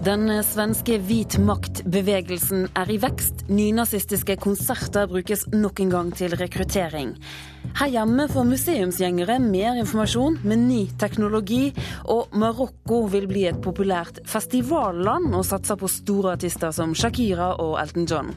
Den 0.00 0.30
svenske 0.48 0.94
hvit 1.04 1.34
makt-bevegelsen 1.44 2.70
er 2.72 2.88
i 2.88 2.94
vekst. 3.02 3.42
Nynazistiske 3.52 4.38
konserter 4.40 5.04
brukes 5.10 5.42
nok 5.52 5.82
en 5.84 5.90
gang 5.92 6.12
til 6.16 6.32
rekruttering. 6.40 7.10
Her 7.76 7.90
hjemme 7.92 8.24
får 8.32 8.46
museumsgjengere 8.48 9.36
mer 9.44 9.76
informasjon 9.82 10.38
med 10.40 10.62
ny 10.70 10.78
teknologi. 11.02 11.74
Og 12.08 12.32
Marokko 12.32 13.02
vil 13.12 13.28
bli 13.28 13.44
et 13.50 13.60
populært 13.60 14.22
festivalland 14.24 15.36
og 15.36 15.44
satser 15.44 15.76
på 15.76 15.92
store 15.92 16.32
artister 16.38 16.72
som 16.72 16.96
Shakira 16.96 17.50
og 17.60 17.76
Elton 17.82 18.08
John. 18.08 18.32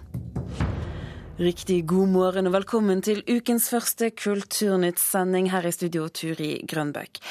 Riktig 1.39 1.85
god 1.87 2.11
morgen 2.11 2.51
og 2.51 2.57
velkommen 2.59 2.99
til 3.07 3.23
ukens 3.23 3.71
første 3.71 4.11
Kulturnytt-sending 4.11 5.47
her 5.55 5.63
i 5.63 5.71
studio, 5.71 6.11
Turi 6.11 6.57
Grønbøk. 6.67 7.23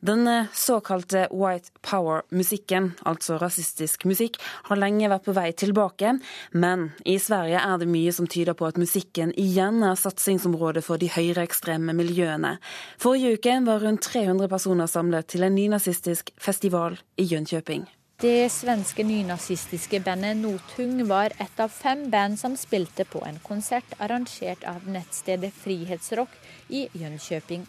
Den 0.00 0.46
såkalte 0.54 1.26
white 1.30 1.70
power-musikken, 1.82 2.92
altså 3.02 3.34
rasistisk 3.42 4.04
musikk, 4.06 4.36
har 4.68 4.78
lenge 4.78 5.08
vært 5.10 5.24
på 5.26 5.34
vei 5.34 5.48
tilbake. 5.58 6.12
Men 6.54 6.92
i 7.02 7.16
Sverige 7.18 7.58
er 7.58 7.80
det 7.80 7.88
mye 7.90 8.12
som 8.14 8.28
tyder 8.30 8.54
på 8.54 8.68
at 8.68 8.78
musikken 8.78 9.32
igjen 9.34 9.82
er 9.82 9.98
satsingsområdet 9.98 10.84
for 10.86 11.02
de 11.02 11.10
høyreekstreme 11.10 11.96
miljøene. 11.98 12.60
Forrige 13.02 13.40
uke 13.40 13.56
var 13.66 13.82
rundt 13.82 14.06
300 14.06 14.46
personer 14.52 14.86
samlet 14.86 15.26
til 15.34 15.42
en 15.42 15.58
nynazistisk 15.58 16.30
festival 16.38 17.00
i 17.18 17.26
Jönköping. 17.26 17.88
Det 18.22 18.50
svenske 18.50 19.02
nynazistiske 19.06 19.98
bandet 20.02 20.38
Nothung 20.38 21.02
var 21.10 21.34
et 21.42 21.58
av 21.62 21.74
fem 21.74 22.06
band 22.10 22.38
som 22.38 22.54
spilte 22.58 23.06
på 23.06 23.22
en 23.26 23.38
konsert 23.42 23.98
arrangert 23.98 24.62
av 24.66 24.86
nettstedet 24.90 25.54
Frihetsrock 25.54 26.38
i 26.68 26.86
Jönköping 26.98 27.66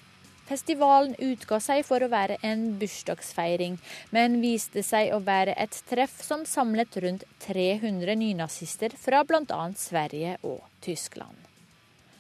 Festivalen 0.49 1.12
utga 1.21 1.60
seg 1.62 1.84
for 1.85 2.01
å 2.01 2.10
være 2.10 2.40
en 2.48 2.63
bursdagsfeiring, 2.82 3.76
men 4.15 4.40
viste 4.41 4.82
seg 4.82 5.12
å 5.13 5.20
være 5.21 5.54
et 5.62 5.76
treff 5.91 6.15
som 6.26 6.41
samlet 6.49 6.98
rundt 7.04 7.27
300 7.46 8.15
nynazister 8.18 8.96
fra 8.98 9.21
bl.a. 9.29 9.59
Sverige 9.77 10.40
og 10.41 10.63
Tyskland. 10.82 11.37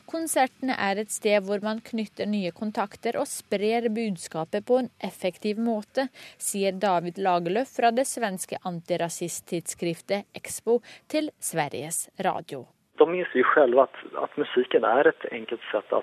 Konsertene 0.09 0.77
er 0.77 1.01
et 1.01 1.11
sted 1.13 1.41
hvor 1.45 1.61
man 1.65 1.81
knytter 1.85 2.29
nye 2.29 2.53
kontakter 2.53 3.17
og 3.17 3.25
sprer 3.29 3.89
budskapet 3.93 4.65
på 4.65 4.79
en 4.83 4.93
effektiv 5.05 5.57
måte, 5.61 6.07
sier 6.37 6.77
David 6.77 7.17
Lagerlöf 7.21 7.75
fra 7.77 7.89
det 7.93 8.05
svenske 8.09 8.61
antirasisttidsskriftet 8.61 10.29
Expo 10.37 10.79
til 11.09 11.29
Sveriges 11.41 12.07
Radio. 12.25 12.67
De 13.01 13.05
innser 13.09 13.53
selv 13.53 13.85
at, 13.85 14.01
at 14.21 14.41
musikken 14.41 14.85
er 14.85 15.09
et 15.13 15.29
enkelt 15.33 15.65
sett 15.73 15.93
å 15.93 16.01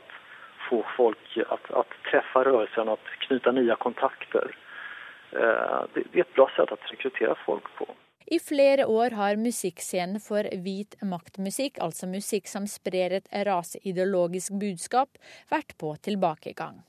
få 0.70 0.84
folk 0.96 1.38
att, 1.48 1.70
att 1.70 1.92
träffa 2.10 2.44
rörelsen, 2.44 2.88
att 2.88 3.06
knyta 3.18 3.52
nya 3.52 3.76
kontakter. 3.76 4.56
Eh, 5.32 5.80
det, 5.94 6.02
det 6.12 6.18
är 6.18 6.20
ett 6.20 6.34
bra 6.34 6.50
sätt 6.56 6.72
att 6.72 6.92
rekrytera 6.92 7.34
folk 7.46 7.64
på. 7.78 7.86
I 8.26 8.38
flere 8.38 8.84
år 8.86 9.10
har 9.10 9.36
musikkscenen 9.36 10.20
for 10.20 10.48
hvit 10.64 10.96
maktmusikk, 11.02 11.78
altså 11.78 12.08
musikk 12.10 12.48
som 12.50 12.66
sprer 12.66 13.14
et 13.20 13.28
raseideologisk 13.46 14.56
budskap, 14.58 15.18
vært 15.50 15.76
på 15.78 15.92
tilbakegang. 16.08 16.82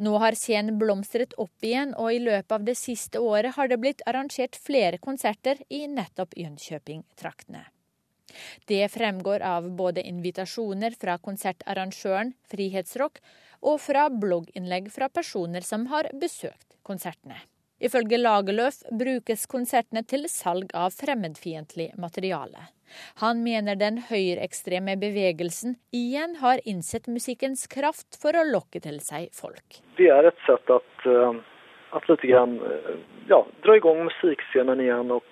Nå 0.00 0.16
har 0.20 0.36
scenen 0.36 0.78
blomstret 0.80 1.36
opp 1.40 1.64
igjen, 1.64 1.92
og 1.92 2.12
i 2.12 2.22
løpet 2.24 2.56
av 2.56 2.64
det 2.64 2.76
siste 2.80 3.20
året 3.20 3.56
har 3.56 3.68
det 3.68 3.80
blitt 3.84 4.04
arrangert 4.08 4.56
flere 4.56 4.98
konserter 4.98 5.60
i 5.68 5.84
nettopp 5.88 6.36
Jönköping-traktene. 6.40 7.66
Det 8.68 8.88
fremgår 8.92 9.42
av 9.44 9.70
både 9.76 10.04
invitasjoner 10.08 10.96
fra 11.00 11.18
konsertarrangøren 11.22 12.34
Frihetsrock 12.50 13.22
og 13.62 13.80
fra 13.80 14.08
blogginnlegg 14.10 14.90
fra 14.92 15.08
personer 15.08 15.64
som 15.66 15.86
har 15.92 16.10
besøkt 16.18 16.78
konsertene. 16.86 17.38
Ifølge 17.82 18.18
Lagerløf 18.20 18.84
brukes 18.94 19.48
konsertene 19.50 20.04
til 20.06 20.28
salg 20.30 20.70
av 20.78 20.94
fremmedfiendtlig 20.94 21.88
materiale. 21.98 22.68
Han 23.22 23.40
mener 23.42 23.78
den 23.80 23.98
høyreekstreme 24.06 24.94
bevegelsen 25.00 25.78
igjen 25.96 26.36
har 26.42 26.62
innsett 26.68 27.08
musikkens 27.10 27.66
kraft 27.72 28.18
for 28.22 28.38
å 28.38 28.44
lokke 28.46 28.82
til 28.84 29.00
seg 29.02 29.32
folk. 29.34 29.80
Det 29.98 30.10
er 30.14 30.28
et 30.30 30.44
sett 30.46 30.70
at, 30.70 31.06
eh, 31.06 31.40
at 31.96 32.08
litt 32.08 32.26
grann, 32.28 32.60
eh, 32.60 32.92
ja, 33.28 33.42
dra 33.64 33.76
i 33.76 33.80
gang 33.80 34.04
musikkscenen 34.06 34.80
igjen 34.80 35.10
og 35.10 35.24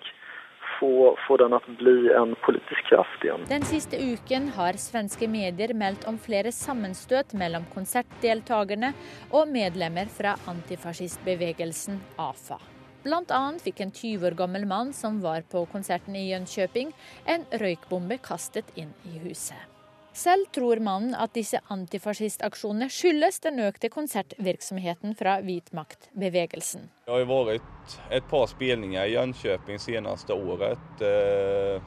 få, 0.81 1.15
få 1.27 1.37
den 1.43 1.55
å 1.55 1.61
bli 1.79 2.11
en 2.17 2.35
politisk 2.45 2.89
kraft 2.89 3.25
igjen. 3.25 3.45
Den 3.51 3.67
siste 3.69 4.01
uken 4.01 4.51
har 4.57 4.81
svenske 4.81 5.29
medier 5.31 5.75
meldt 5.77 6.07
om 6.11 6.19
flere 6.19 6.53
sammenstøt 6.55 7.37
mellom 7.39 7.69
konsertdeltakerne 7.75 8.93
og 9.31 9.49
medlemmer 9.53 10.11
fra 10.11 10.37
antifascistbevegelsen 10.51 12.01
AFA. 12.19 12.61
Blant 13.05 13.33
annet 13.33 13.65
fikk 13.65 13.81
en 13.81 13.93
20 13.97 14.27
år 14.29 14.37
gammel 14.37 14.67
mann 14.69 14.93
som 14.97 15.23
var 15.25 15.47
på 15.49 15.65
konserten 15.73 16.17
i 16.21 16.29
Jönköping, 16.31 16.93
en 17.25 17.49
røykbombe 17.63 18.21
kastet 18.21 18.69
inn 18.77 18.93
i 19.09 19.21
huset. 19.25 19.80
Selv 20.13 20.47
tror 20.53 20.81
mannen 20.83 21.15
at 21.15 21.35
disse 21.35 21.61
antifascistaksjonene 21.71 22.91
skyldes 22.91 23.39
den 23.45 23.61
økte 23.63 23.89
konsertvirksomheten 23.93 25.15
fra 25.19 25.37
hvitmaktbevegelsen. 25.45 26.89
Det 27.07 27.15
har 27.15 27.47
vært 27.47 27.95
et 28.11 28.27
par 28.31 28.49
spillinger 28.51 29.07
i 29.07 29.15
Jönköping 29.15 29.79
seneste 29.79 30.35
året, 30.35 31.05
eh, 31.07 31.79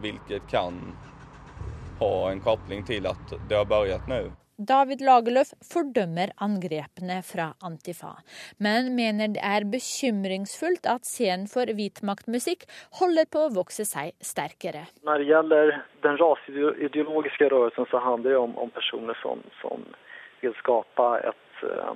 hvilket 0.00 0.48
kan 0.50 0.80
ha 2.00 2.30
en 2.30 2.40
kobling 2.40 2.84
til 2.88 3.06
at 3.06 3.36
det 3.48 3.56
har 3.56 3.68
begynt 3.68 4.08
nå. 4.08 4.24
David 4.58 5.02
Lagerlöf 5.04 5.50
fordømmer 5.60 6.30
angrepene 6.40 7.18
fra 7.22 7.50
Antifa, 7.60 8.14
men 8.56 8.94
mener 8.96 9.28
det 9.34 9.42
er 9.44 9.66
bekymringsfullt 9.68 10.88
at 10.88 11.04
scenen 11.04 11.44
for 11.52 11.68
hvitmaktmusikk 11.68 12.64
holder 13.00 13.28
på 13.28 13.42
å 13.44 13.50
vokse 13.52 13.84
seg 13.84 14.14
sterkere. 14.24 14.86
Når 15.04 15.20
det 15.20 15.26
gjelder 15.28 15.72
den 16.06 16.16
rasideologiske 16.22 17.50
rørelsen, 17.52 17.88
så 17.90 18.00
handler 18.00 18.32
det 18.32 18.38
om, 18.40 18.56
om 18.56 18.72
personer 18.72 19.18
som, 19.20 19.44
som, 19.60 19.84
vil 20.40 20.56
skape 20.62 21.10
et, 21.28 21.60
eh, 21.68 21.92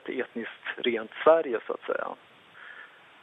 et 0.00 0.12
etnisk 0.24 0.74
rent 0.88 1.14
Sverige, 1.22 1.62
så 1.68 1.78
å 1.78 1.84
si. 1.86 2.00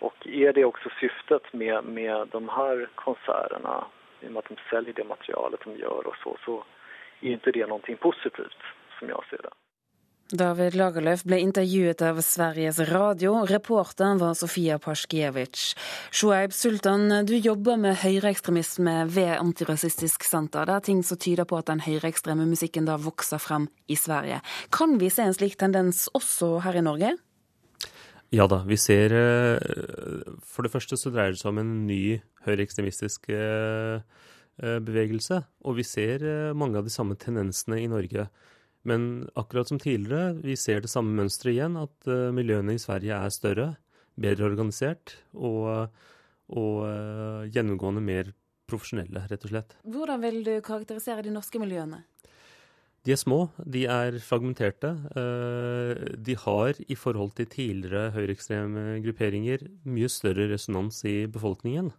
Og 0.08 0.26
er 0.30 0.56
det 0.56 0.64
også 0.64 0.94
syftet 1.02 1.52
med, 1.52 1.84
med 1.84 2.32
de 2.32 2.44
her 2.56 2.88
konsertene, 3.04 3.76
i 4.24 4.32
og 4.32 4.38
med 4.38 4.44
at 4.46 4.56
de 4.56 4.60
selger 4.72 4.96
det 4.96 5.08
materialet 5.12 5.68
de 5.68 5.76
gjør, 5.84 6.14
og 6.14 6.20
så, 6.24 6.36
så 6.46 6.60
er 7.22 7.38
ikke 7.38 7.56
det 7.56 7.70
noe 7.70 8.02
positivt, 8.02 8.68
som 9.00 9.10
jeg 9.14 9.32
ser 9.32 9.48
det. 9.48 9.56
David 10.28 10.76
Lagerlöf 10.76 11.22
ble 11.24 11.38
intervjuet 11.40 12.02
av 12.04 12.18
Sveriges 12.20 12.82
Radio. 12.90 13.46
Reporteren 13.48 14.20
var 14.20 14.34
Sofia 14.36 14.76
Pasjkiewicz. 14.76 15.70
Shoaib 16.12 16.52
Sultan, 16.52 17.08
du 17.24 17.32
jobber 17.38 17.80
med 17.80 17.96
høyreekstremisme 18.02 19.06
ved 19.08 19.38
Antirasistisk 19.38 20.28
Senter. 20.28 20.68
Det 20.68 20.76
er 20.76 20.84
ting 20.90 21.00
som 21.08 21.22
tyder 21.24 21.48
på 21.48 21.62
at 21.62 21.72
den 21.72 21.80
høyreekstreme 21.86 22.44
musikken 22.50 22.90
da 22.90 22.98
vokser 23.00 23.40
frem 23.40 23.70
i 23.88 23.96
Sverige. 23.96 24.42
Kan 24.68 25.00
vi 25.00 25.08
se 25.08 25.24
en 25.24 25.38
slik 25.38 25.56
tendens 25.56 26.10
også 26.12 26.58
her 26.68 26.76
i 26.76 26.84
Norge? 26.84 27.16
Ja 28.36 28.50
da, 28.52 28.66
vi 28.68 28.76
ser 28.76 29.14
eh, 29.16 30.34
For 30.44 30.68
det 30.68 30.74
første 30.74 30.98
så 31.00 31.08
dreier 31.14 31.32
det 31.32 31.40
seg 31.40 31.54
om 31.54 31.62
en 31.64 31.76
ny 31.88 32.18
høyreekstremistisk 32.44 33.32
Eh, 33.32 34.02
bevegelse. 34.58 35.42
Og 35.68 35.78
vi 35.80 35.86
ser 35.86 36.24
eh, 36.26 36.56
mange 36.58 36.80
av 36.80 36.88
de 36.88 36.94
samme 36.94 37.18
tendensene 37.20 37.82
i 37.84 37.90
Norge. 37.92 38.28
Men 38.88 39.28
akkurat 39.38 39.70
som 39.70 39.80
tidligere, 39.82 40.38
vi 40.42 40.56
ser 40.60 40.84
det 40.84 40.92
samme 40.92 41.16
mønsteret 41.18 41.56
igjen, 41.56 41.78
at 41.82 42.10
eh, 42.10 42.30
miljøene 42.36 42.78
i 42.78 42.82
Sverige 42.82 43.18
er 43.18 43.34
større, 43.34 43.70
bedre 44.18 44.48
organisert 44.50 45.14
og, 45.38 45.92
og 46.50 47.50
gjennomgående 47.54 48.02
mer 48.02 48.32
profesjonelle, 48.66 49.28
rett 49.30 49.44
og 49.46 49.52
slett. 49.52 49.76
Hvordan 49.86 50.24
vil 50.24 50.40
du 50.42 50.56
karakterisere 50.66 51.22
de 51.28 51.36
norske 51.36 51.62
miljøene? 51.62 52.00
De 53.06 53.14
er 53.14 53.20
små, 53.22 53.52
de 53.62 53.84
er 53.86 54.18
fragmenterte. 54.26 54.90
De 56.18 56.36
har 56.42 56.82
i 56.82 56.98
forhold 56.98 57.36
til 57.38 57.48
tidligere 57.54 58.10
høyreekstreme 58.18 58.98
grupperinger 59.06 59.68
mye 59.86 60.10
større 60.12 60.50
resonans 60.50 61.04
i 61.06 61.20
befolkningen. 61.30 61.94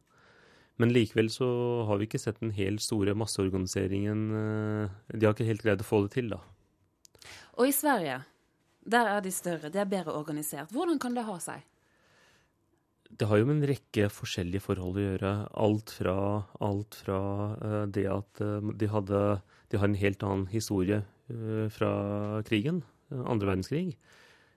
Men 0.79 0.93
likevel 0.95 1.31
så 1.33 1.47
har 1.89 1.99
vi 1.99 2.07
ikke 2.07 2.21
sett 2.23 2.39
den 2.39 2.55
helt 2.55 2.83
store 2.83 3.15
masseorganiseringen. 3.19 4.21
Eh, 4.41 4.99
de 5.15 5.27
har 5.27 5.35
ikke 5.35 5.49
helt 5.49 5.65
greid 5.65 5.83
å 5.83 5.87
få 5.87 6.05
det 6.05 6.13
til, 6.15 6.31
da. 6.31 6.39
Og 7.59 7.67
i 7.67 7.75
Sverige, 7.75 8.21
der 8.87 9.11
er 9.17 9.25
de 9.25 9.33
større, 9.35 9.73
de 9.75 9.83
er 9.83 9.91
bedre 9.91 10.15
organisert. 10.15 10.71
Hvordan 10.75 11.01
kan 11.03 11.19
det 11.19 11.27
ha 11.27 11.35
seg? 11.43 11.67
Det 13.09 13.27
har 13.27 13.41
jo 13.41 13.49
med 13.49 13.59
en 13.59 13.71
rekke 13.73 14.07
forskjellige 14.13 14.63
forhold 14.63 15.01
å 15.01 15.03
gjøre. 15.03 15.33
Alt 15.67 15.95
fra, 15.97 16.17
alt 16.63 17.01
fra 17.03 17.19
uh, 17.57 17.85
det 17.91 18.05
at 18.13 18.43
uh, 18.45 18.71
de, 18.71 18.91
hadde, 18.93 19.23
de, 19.73 19.81
har 19.81 19.89
en 19.89 19.99
helt 19.99 20.25
annen 20.27 20.49
historie 20.53 21.05
fra 21.69 21.91
krigen, 22.49 22.79
andre 23.13 23.51
verdenskrig. 23.51 23.99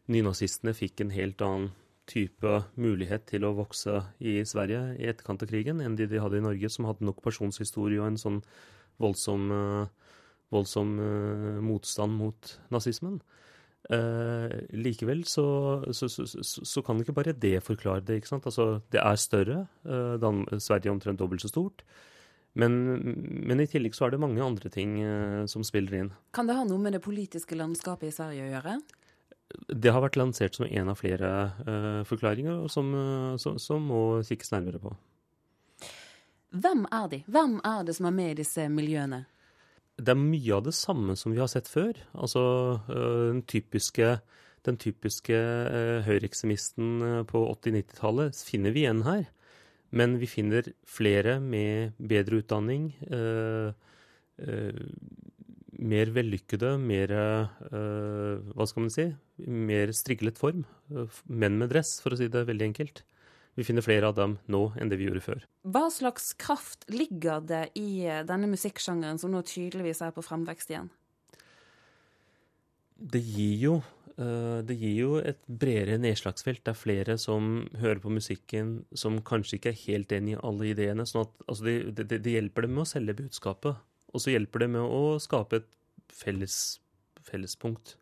Nynazistene 0.07 0.71
fikk 0.71 1.01
en 1.03 1.09
helt 1.11 1.41
annen 1.43 1.65
type 2.09 2.53
mulighet 2.79 3.27
til 3.29 3.45
å 3.45 3.53
vokse 3.55 4.01
i 4.19 4.39
Sverige 4.47 4.95
i 4.97 5.07
etterkant 5.11 5.43
av 5.43 5.51
krigen 5.51 5.81
enn 5.83 5.95
de 5.99 6.07
de 6.09 6.21
hadde 6.21 6.39
i 6.41 6.45
Norge, 6.45 6.69
som 6.69 6.87
hadde 6.89 7.05
nok 7.07 7.21
personshistorie 7.23 8.01
og 8.01 8.11
en 8.11 8.21
sånn 8.21 8.39
voldsom, 9.01 9.51
eh, 9.55 10.15
voldsom 10.51 10.97
uh, 10.99 11.61
motstand 11.63 12.17
mot 12.17 12.55
nazismen. 12.73 13.21
Eh, 13.89 14.51
likevel 14.77 15.23
så, 15.25 15.43
så, 15.89 16.07
så, 16.07 16.27
så, 16.45 16.81
kan 16.85 16.99
ikke 17.01 17.15
bare 17.17 17.33
det 17.33 17.57
forklare 17.65 18.03
det. 18.05 18.21
ikke 18.21 18.29
sant? 18.29 18.45
Altså, 18.45 18.79
det 18.93 19.01
er 19.01 19.17
større. 19.19 19.65
Eh, 19.85 20.15
Dan 20.21 20.45
Sverige 20.59 20.91
er 20.91 20.95
omtrent 20.95 21.19
dobbelt 21.19 21.41
så 21.41 21.49
stort. 21.49 21.83
Men, 22.53 22.73
men, 23.47 23.61
i 23.63 23.67
tillegg 23.71 23.95
så 23.95 24.05
er 24.05 24.13
det 24.13 24.21
mange 24.21 24.43
andre 24.43 24.69
ting 24.69 24.97
eh, 25.01 25.43
som 25.49 25.63
spiller 25.63 25.97
inn. 25.97 26.11
Kan 26.35 26.49
det 26.49 26.57
ha 26.57 26.65
noe 26.67 26.81
med 26.83 26.97
det 26.97 27.03
politiske 27.03 27.57
landskapet 27.57 28.11
i 28.11 28.15
Sverige 28.15 28.47
å 28.47 28.51
gjøre? 28.53 28.77
Det 29.67 29.91
har 29.93 30.03
vært 30.03 30.17
lansert 30.19 30.57
som 30.57 30.67
en 30.67 30.91
av 30.91 30.99
flere 30.99 31.29
uh, 31.65 32.01
forklaringer 32.07 32.67
som, 32.71 32.91
uh, 32.93 33.37
som, 33.41 33.57
som, 33.61 33.83
må 33.91 34.21
kikkes 34.27 34.53
nærmere 34.53 34.81
på. 34.81 34.93
Hvem 36.51 36.85
er 36.91 37.07
de? 37.11 37.21
Hvem 37.31 37.59
er 37.67 37.85
det 37.87 37.95
som 37.97 38.09
er 38.09 38.15
med 38.15 38.33
i 38.33 38.39
disse 38.41 38.67
miljøene? 38.71 39.23
Det 40.01 40.13
er 40.13 40.19
mye 40.19 40.55
av 40.57 40.65
det 40.65 40.75
samme 40.75 41.15
som 41.19 41.33
vi 41.33 41.41
har 41.41 41.51
sett 41.51 41.69
før. 41.71 41.99
Altså 42.13 42.43
uh, 42.89 43.27
den 43.31 43.43
typiske, 43.49 44.15
den 44.67 44.79
typiske 44.81 45.37
høyreekstremisten 46.07 47.25
på 47.29 47.45
80-90-tallet 47.55 48.43
finner 48.47 48.75
vi 48.75 48.85
igjen 48.85 49.05
her. 49.07 49.29
Men 49.91 50.19
vi 50.21 50.29
finner 50.31 50.69
flere 50.87 51.39
med 51.43 51.97
bedre 51.99 52.39
utdanning. 52.39 52.93
Eh, 55.81 55.85
eh, 55.85 55.87
mer 55.87 56.11
vellykkede, 56.13 56.77
mer 56.79 57.11
eh, 57.11 58.51
Hva 58.53 58.67
skal 58.67 58.85
man 58.85 58.93
si? 58.93 59.07
Mer 59.47 59.91
striglet 59.91 60.37
form. 60.37 60.65
Menn 61.27 61.57
med 61.57 61.69
dress, 61.69 61.99
for 62.01 62.13
å 62.13 62.17
si 62.17 62.27
det 62.27 62.45
veldig 62.47 62.71
enkelt. 62.71 63.03
Vi 63.55 63.65
finner 63.67 63.83
flere 63.83 64.07
av 64.07 64.15
dem 64.15 64.37
nå 64.47 64.71
enn 64.79 64.89
det 64.89 64.97
vi 64.97 65.09
gjorde 65.09 65.25
før. 65.25 65.45
Hva 65.67 65.89
slags 65.91 66.33
kraft 66.39 66.85
ligger 66.89 67.41
det 67.43 67.71
i 67.75 68.07
denne 68.23 68.47
musikksjangeren 68.47 69.19
som 69.19 69.31
nå 69.31 69.41
tydeligvis 69.43 70.01
er 70.01 70.13
på 70.15 70.23
fremvekst 70.23 70.71
igjen? 70.71 70.89
Det 72.95 73.19
gir 73.19 73.57
jo 73.59 73.81
Eh, 74.21 74.59
det 74.67 74.75
gir 74.77 74.95
jo 74.97 75.11
et 75.21 75.39
bredere 75.47 75.99
nedslagsfelt. 76.01 76.63
Det 76.65 76.73
er 76.73 76.79
flere 76.79 77.17
som 77.21 77.67
hører 77.79 78.01
på 78.03 78.11
musikken 78.13 78.81
som 78.97 79.21
kanskje 79.25 79.57
ikke 79.57 79.71
er 79.71 79.83
helt 79.85 80.15
enig 80.17 80.35
i 80.35 80.41
alle 80.41 80.71
ideene. 80.73 81.05
sånn 81.07 81.25
at 81.25 81.45
altså 81.47 81.67
det, 81.67 81.77
det, 81.97 82.19
det, 82.19 82.35
hjelper 82.35 82.67
dem 82.67 82.75
med 82.75 82.85
å 82.85 82.91
selge 82.91 83.17
budskapet. 83.21 83.79
Og 84.11 84.23
så 84.23 84.33
hjelper 84.33 84.65
det 84.65 84.71
med 84.75 84.83
å 84.83 85.17
skape 85.23 85.61
et 85.61 85.67
felles, 86.11 86.55
fellespunkt. 87.25 87.95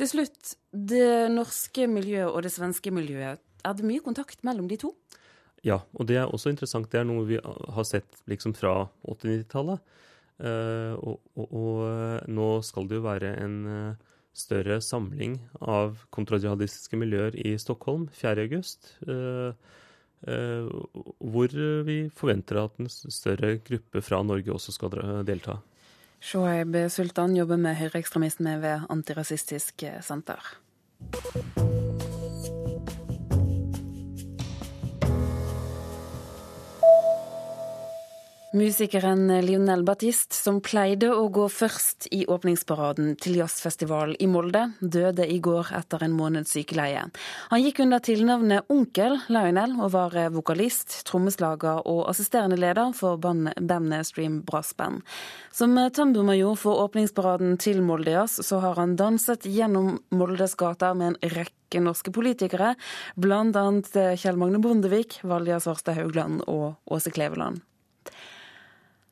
Til 0.00 0.08
slutt, 0.08 0.54
det 0.72 1.28
norske 1.32 1.84
miljøet 1.90 2.32
og 2.32 2.44
det 2.46 2.54
svenske 2.54 2.92
miljøet. 2.94 3.42
Er 3.60 3.74
det 3.76 3.84
mye 3.84 4.00
kontakt 4.00 4.40
mellom 4.46 4.68
de 4.70 4.78
to? 4.80 4.94
Ja, 5.66 5.82
og 5.92 6.06
det 6.08 6.16
er 6.16 6.30
også 6.30 6.52
interessant. 6.52 6.88
Det 6.88 7.02
er 7.02 7.08
noe 7.08 7.26
vi 7.28 7.36
har 7.40 7.84
sett 7.84 8.22
liksom 8.30 8.54
fra 8.56 8.88
80-90-tallet. 9.04 9.82
Uh, 10.40 10.46
eh, 10.48 10.94
og, 10.96 11.18
og, 11.36 11.50
og, 11.52 12.30
nå 12.32 12.48
skal 12.64 12.88
det 12.88 12.96
jo 12.96 13.04
være 13.04 13.34
en 13.42 13.58
uh, 13.68 14.08
større 14.32 14.78
samling 14.80 15.36
av 15.60 16.06
kontrajihadistiske 16.16 16.96
miljøer 16.96 17.36
i 17.36 17.52
Stockholm 17.60 18.08
4.8. 18.16 18.72
Uh, 19.04 19.12
uh, 19.12 19.76
hvor 20.20 21.54
vi 21.86 21.98
forventer 22.12 22.60
at 22.64 22.76
en 22.78 22.90
større 22.90 23.56
gruppe 23.64 24.02
fra 24.04 24.22
Norge 24.22 24.52
også 24.52 24.74
skal 24.76 24.92
delta. 25.24 25.56
Shoaib 26.20 26.76
Sultan 26.92 27.36
jobber 27.38 27.56
med 27.56 27.78
høyreekstremisme 27.80 28.58
ved 28.60 28.88
Antirasistisk 28.92 29.86
Senter. 30.04 30.56
Musikeren 38.50 39.28
Lionel 39.46 39.84
Batiste, 39.86 40.34
som 40.34 40.56
pleide 40.58 41.06
å 41.14 41.28
gå 41.30 41.44
først 41.54 42.08
i 42.10 42.24
åpningsparaden 42.26 43.12
til 43.22 43.36
jazzfestival 43.38 44.16
i 44.18 44.26
Molde, 44.26 44.64
døde 44.82 45.22
i 45.30 45.36
går 45.38 45.70
etter 45.78 46.02
en 46.02 46.16
måneds 46.18 46.56
sykeleie. 46.56 47.04
Han 47.52 47.62
gikk 47.62 47.78
under 47.84 48.02
tilnavnet 48.02 48.66
Onkel 48.74 49.20
Lionel 49.30 49.76
og 49.78 49.92
var 49.94 50.18
vokalist, 50.34 50.98
trommeslager 51.06 51.86
og 51.86 52.02
assisterende 52.10 52.58
leder 52.58 52.90
for 52.98 53.22
bandet 53.22 54.10
Stream 54.10 54.42
Brass 54.42 54.74
Band. 54.74 55.06
Som 55.54 55.78
tamburmajor 55.78 56.58
for 56.58 56.82
åpningsparaden 56.88 57.54
til 57.62 57.84
Molde 57.86 58.18
Jazz, 58.18 58.42
så 58.42 58.58
har 58.66 58.82
han 58.82 58.98
danset 58.98 59.46
gjennom 59.46 60.00
Moldes 60.10 60.58
gater 60.58 60.98
med 60.98 61.12
en 61.12 61.34
rekke 61.38 61.86
norske 61.86 62.10
politikere, 62.10 62.74
bl.a. 63.14 63.66
Kjell 64.18 64.42
Magne 64.42 64.58
Bondevik, 64.58 65.20
Valja 65.22 65.62
Svarstad 65.62 66.02
Haugland 66.02 66.48
og 66.50 66.72
Åse 66.90 67.14
Kleveland. 67.14 67.62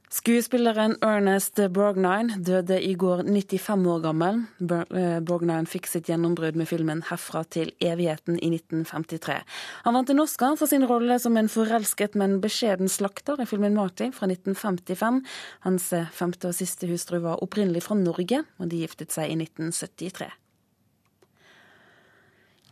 Skuespilleren 0.08 0.94
Ernest 1.04 1.60
Borgnine 1.68 2.38
døde 2.40 2.78
i 2.80 2.94
går 2.96 3.26
95 3.26 3.84
år 3.92 4.00
gammel. 4.06 4.38
Eh, 4.64 5.18
Borgnine 5.20 5.68
fikk 5.68 5.84
sitt 5.90 6.08
gjennombrudd 6.08 6.56
med 6.56 6.68
filmen 6.70 7.02
'Herfra 7.04 7.42
til 7.44 7.74
evigheten' 7.84 8.40
i 8.40 8.48
1953. 8.48 9.44
Han 9.84 9.94
vant 9.94 10.10
en 10.10 10.24
Oscar 10.24 10.56
for 10.56 10.66
sin 10.66 10.88
rolle 10.88 11.18
som 11.20 11.36
en 11.36 11.48
forelsket, 11.48 12.16
men 12.16 12.40
beskjeden 12.40 12.88
slakter 12.88 13.36
i 13.40 13.44
filmen 13.44 13.76
'Marty' 13.76 14.12
fra 14.12 14.26
1955. 14.26 15.22
Hans 15.60 15.92
femte 16.12 16.48
og 16.48 16.54
siste 16.54 16.88
hustru 16.88 17.20
var 17.20 17.42
opprinnelig 17.42 17.82
fra 17.82 17.94
Norge, 17.94 18.44
og 18.58 18.70
de 18.70 18.80
giftet 18.80 19.12
seg 19.12 19.28
i 19.28 19.36
1973. 19.36 20.32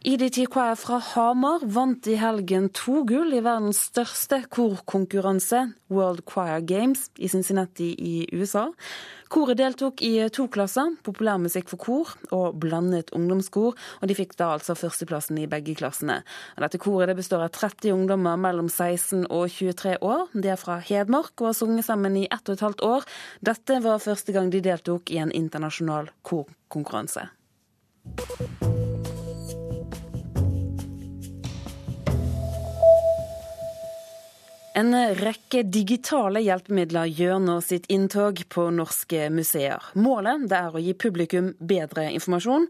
EDT 0.07 0.45
Choir 0.47 0.77
fra 0.79 1.01
Hamar 1.03 1.65
vant 1.67 2.07
i 2.07 2.13
helgen 2.15 2.69
to 2.71 3.01
gull 3.09 3.33
i 3.35 3.41
verdens 3.43 3.81
største 3.89 4.37
korkonkurranse, 4.55 5.65
World 5.91 6.21
Choir 6.31 6.61
Games, 6.63 7.09
i 7.19 7.27
Cincinnati 7.27 7.89
i 7.99 8.13
USA. 8.31 8.69
Koret 9.27 9.59
deltok 9.59 10.05
i 10.07 10.13
to 10.31 10.47
klasser, 10.55 10.93
populærmusikk 11.03 11.73
for 11.73 11.83
kor 11.83 12.13
og 12.31 12.55
blandet 12.63 13.11
ungdomskor, 13.19 13.75
og 13.75 14.07
de 14.07 14.15
fikk 14.15 14.37
da 14.39 14.53
altså 14.55 14.77
førsteplassen 14.79 15.43
i 15.43 15.49
begge 15.51 15.75
klassene. 15.83 16.21
Dette 16.55 16.79
koret 16.79 17.11
det 17.11 17.19
består 17.19 17.43
av 17.49 17.51
30 17.59 17.91
ungdommer 17.97 18.39
mellom 18.39 18.71
16 18.71 19.27
og 19.27 19.51
23 19.51 19.97
år. 20.07 20.31
De 20.39 20.55
er 20.55 20.63
fra 20.63 20.79
Hedmark 20.87 21.35
og 21.41 21.51
har 21.51 21.59
sunget 21.65 21.89
sammen 21.91 22.15
i 22.23 22.29
ett 22.31 22.47
og 22.47 22.55
et 22.55 22.65
halvt 22.69 22.87
år. 22.93 23.11
Dette 23.51 23.83
var 23.83 24.07
første 24.07 24.39
gang 24.39 24.55
de 24.55 24.63
deltok 24.71 25.11
i 25.11 25.19
en 25.27 25.35
internasjonal 25.35 26.15
korkonkurranse. 26.23 27.27
En 34.77 34.93
rekke 35.17 35.63
digitale 35.73 36.43
hjelpemidler 36.45 37.09
gjør 37.09 37.39
nå 37.41 37.55
sitt 37.65 37.87
inntog 37.89 38.43
på 38.53 38.67
norske 38.77 39.31
museer. 39.33 39.81
Målet 39.97 40.53
er 40.53 40.77
å 40.77 40.83
gi 40.85 40.93
publikum 40.93 41.55
bedre 41.65 42.11
informasjon. 42.13 42.67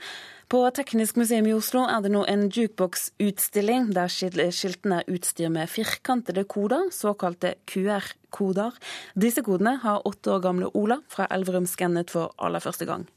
På 0.46 0.60
Teknisk 0.70 1.18
museum 1.18 1.48
i 1.50 1.56
Oslo 1.56 1.82
er 1.90 2.04
det 2.04 2.12
nå 2.14 2.22
en 2.30 2.44
jukebox-utstilling 2.46 3.90
der 3.96 4.12
skiltene 4.14 5.00
er 5.00 5.10
utstyrt 5.10 5.50
med 5.56 5.72
firkantede 5.72 6.46
koder, 6.46 6.86
såkalte 6.94 7.56
QR-koder. 7.66 8.78
Disse 9.18 9.42
kodene 9.42 9.74
har 9.82 10.06
åtte 10.06 10.36
år 10.36 10.46
gamle 10.46 10.70
Ola 10.78 11.00
fra 11.10 11.26
Elverum 11.34 11.66
skannet 11.66 12.14
for 12.14 12.30
aller 12.38 12.62
første 12.62 12.86
gang. 12.86 13.10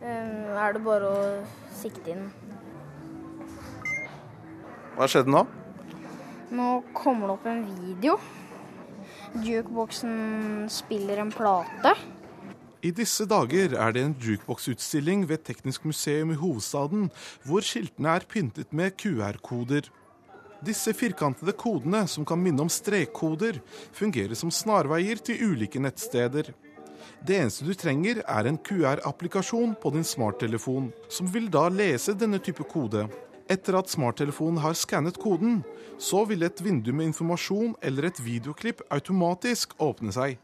Um, 0.00 0.56
er 0.56 0.78
det 0.78 0.86
bare 0.88 1.12
å 1.12 1.22
sikte 1.76 2.16
inn. 2.16 2.28
Hva 4.96 5.12
skjedde 5.12 5.36
nå? 5.36 5.44
Nå 6.48 6.68
kommer 6.96 7.28
det 7.28 7.34
opp 7.34 7.46
en 7.46 7.64
video. 7.66 8.14
Jukeboksen 9.44 10.68
spiller 10.72 11.20
en 11.20 11.32
plate. 11.32 11.92
I 12.80 12.92
disse 12.94 13.26
dager 13.28 13.74
er 13.74 13.92
det 13.92 14.04
en 14.06 14.14
jukebox-utstilling 14.22 15.26
ved 15.28 15.42
Teknisk 15.44 15.84
museum 15.84 16.30
i 16.32 16.38
hovedstaden, 16.38 17.08
hvor 17.44 17.66
skiltene 17.66 18.14
er 18.16 18.24
pyntet 18.30 18.72
med 18.72 18.96
QR-koder. 18.96 19.90
Disse 20.64 20.94
firkantede 20.96 21.52
kodene, 21.58 22.06
som 22.08 22.24
kan 22.26 22.40
minne 22.40 22.64
om 22.64 22.70
strekkoder, 22.72 23.60
fungerer 23.92 24.38
som 24.38 24.50
snarveier 24.54 25.20
til 25.20 25.52
ulike 25.52 25.82
nettsteder. 25.82 26.54
Det 27.26 27.36
eneste 27.36 27.66
du 27.66 27.74
trenger, 27.76 28.22
er 28.24 28.48
en 28.48 28.58
QR-applikasjon 28.58 29.76
på 29.82 29.92
din 29.94 30.06
smarttelefon, 30.06 30.92
som 31.10 31.28
vil 31.34 31.50
da 31.50 31.66
lese 31.68 32.16
denne 32.16 32.40
type 32.40 32.64
kode. 32.70 33.08
Etter 33.48 33.78
at 33.78 33.88
smarttelefonen 33.88 34.60
har 34.60 34.74
skannet 34.76 35.16
koden, 35.20 35.62
så 35.96 36.26
vil 36.28 36.44
et 36.44 36.60
vindu 36.60 36.90
med 36.92 37.08
informasjon 37.08 37.72
eller 37.80 38.10
et 38.10 38.20
videoklipp 38.20 38.82
automatisk 38.92 39.72
åpne 39.80 40.12
seg. 40.12 40.36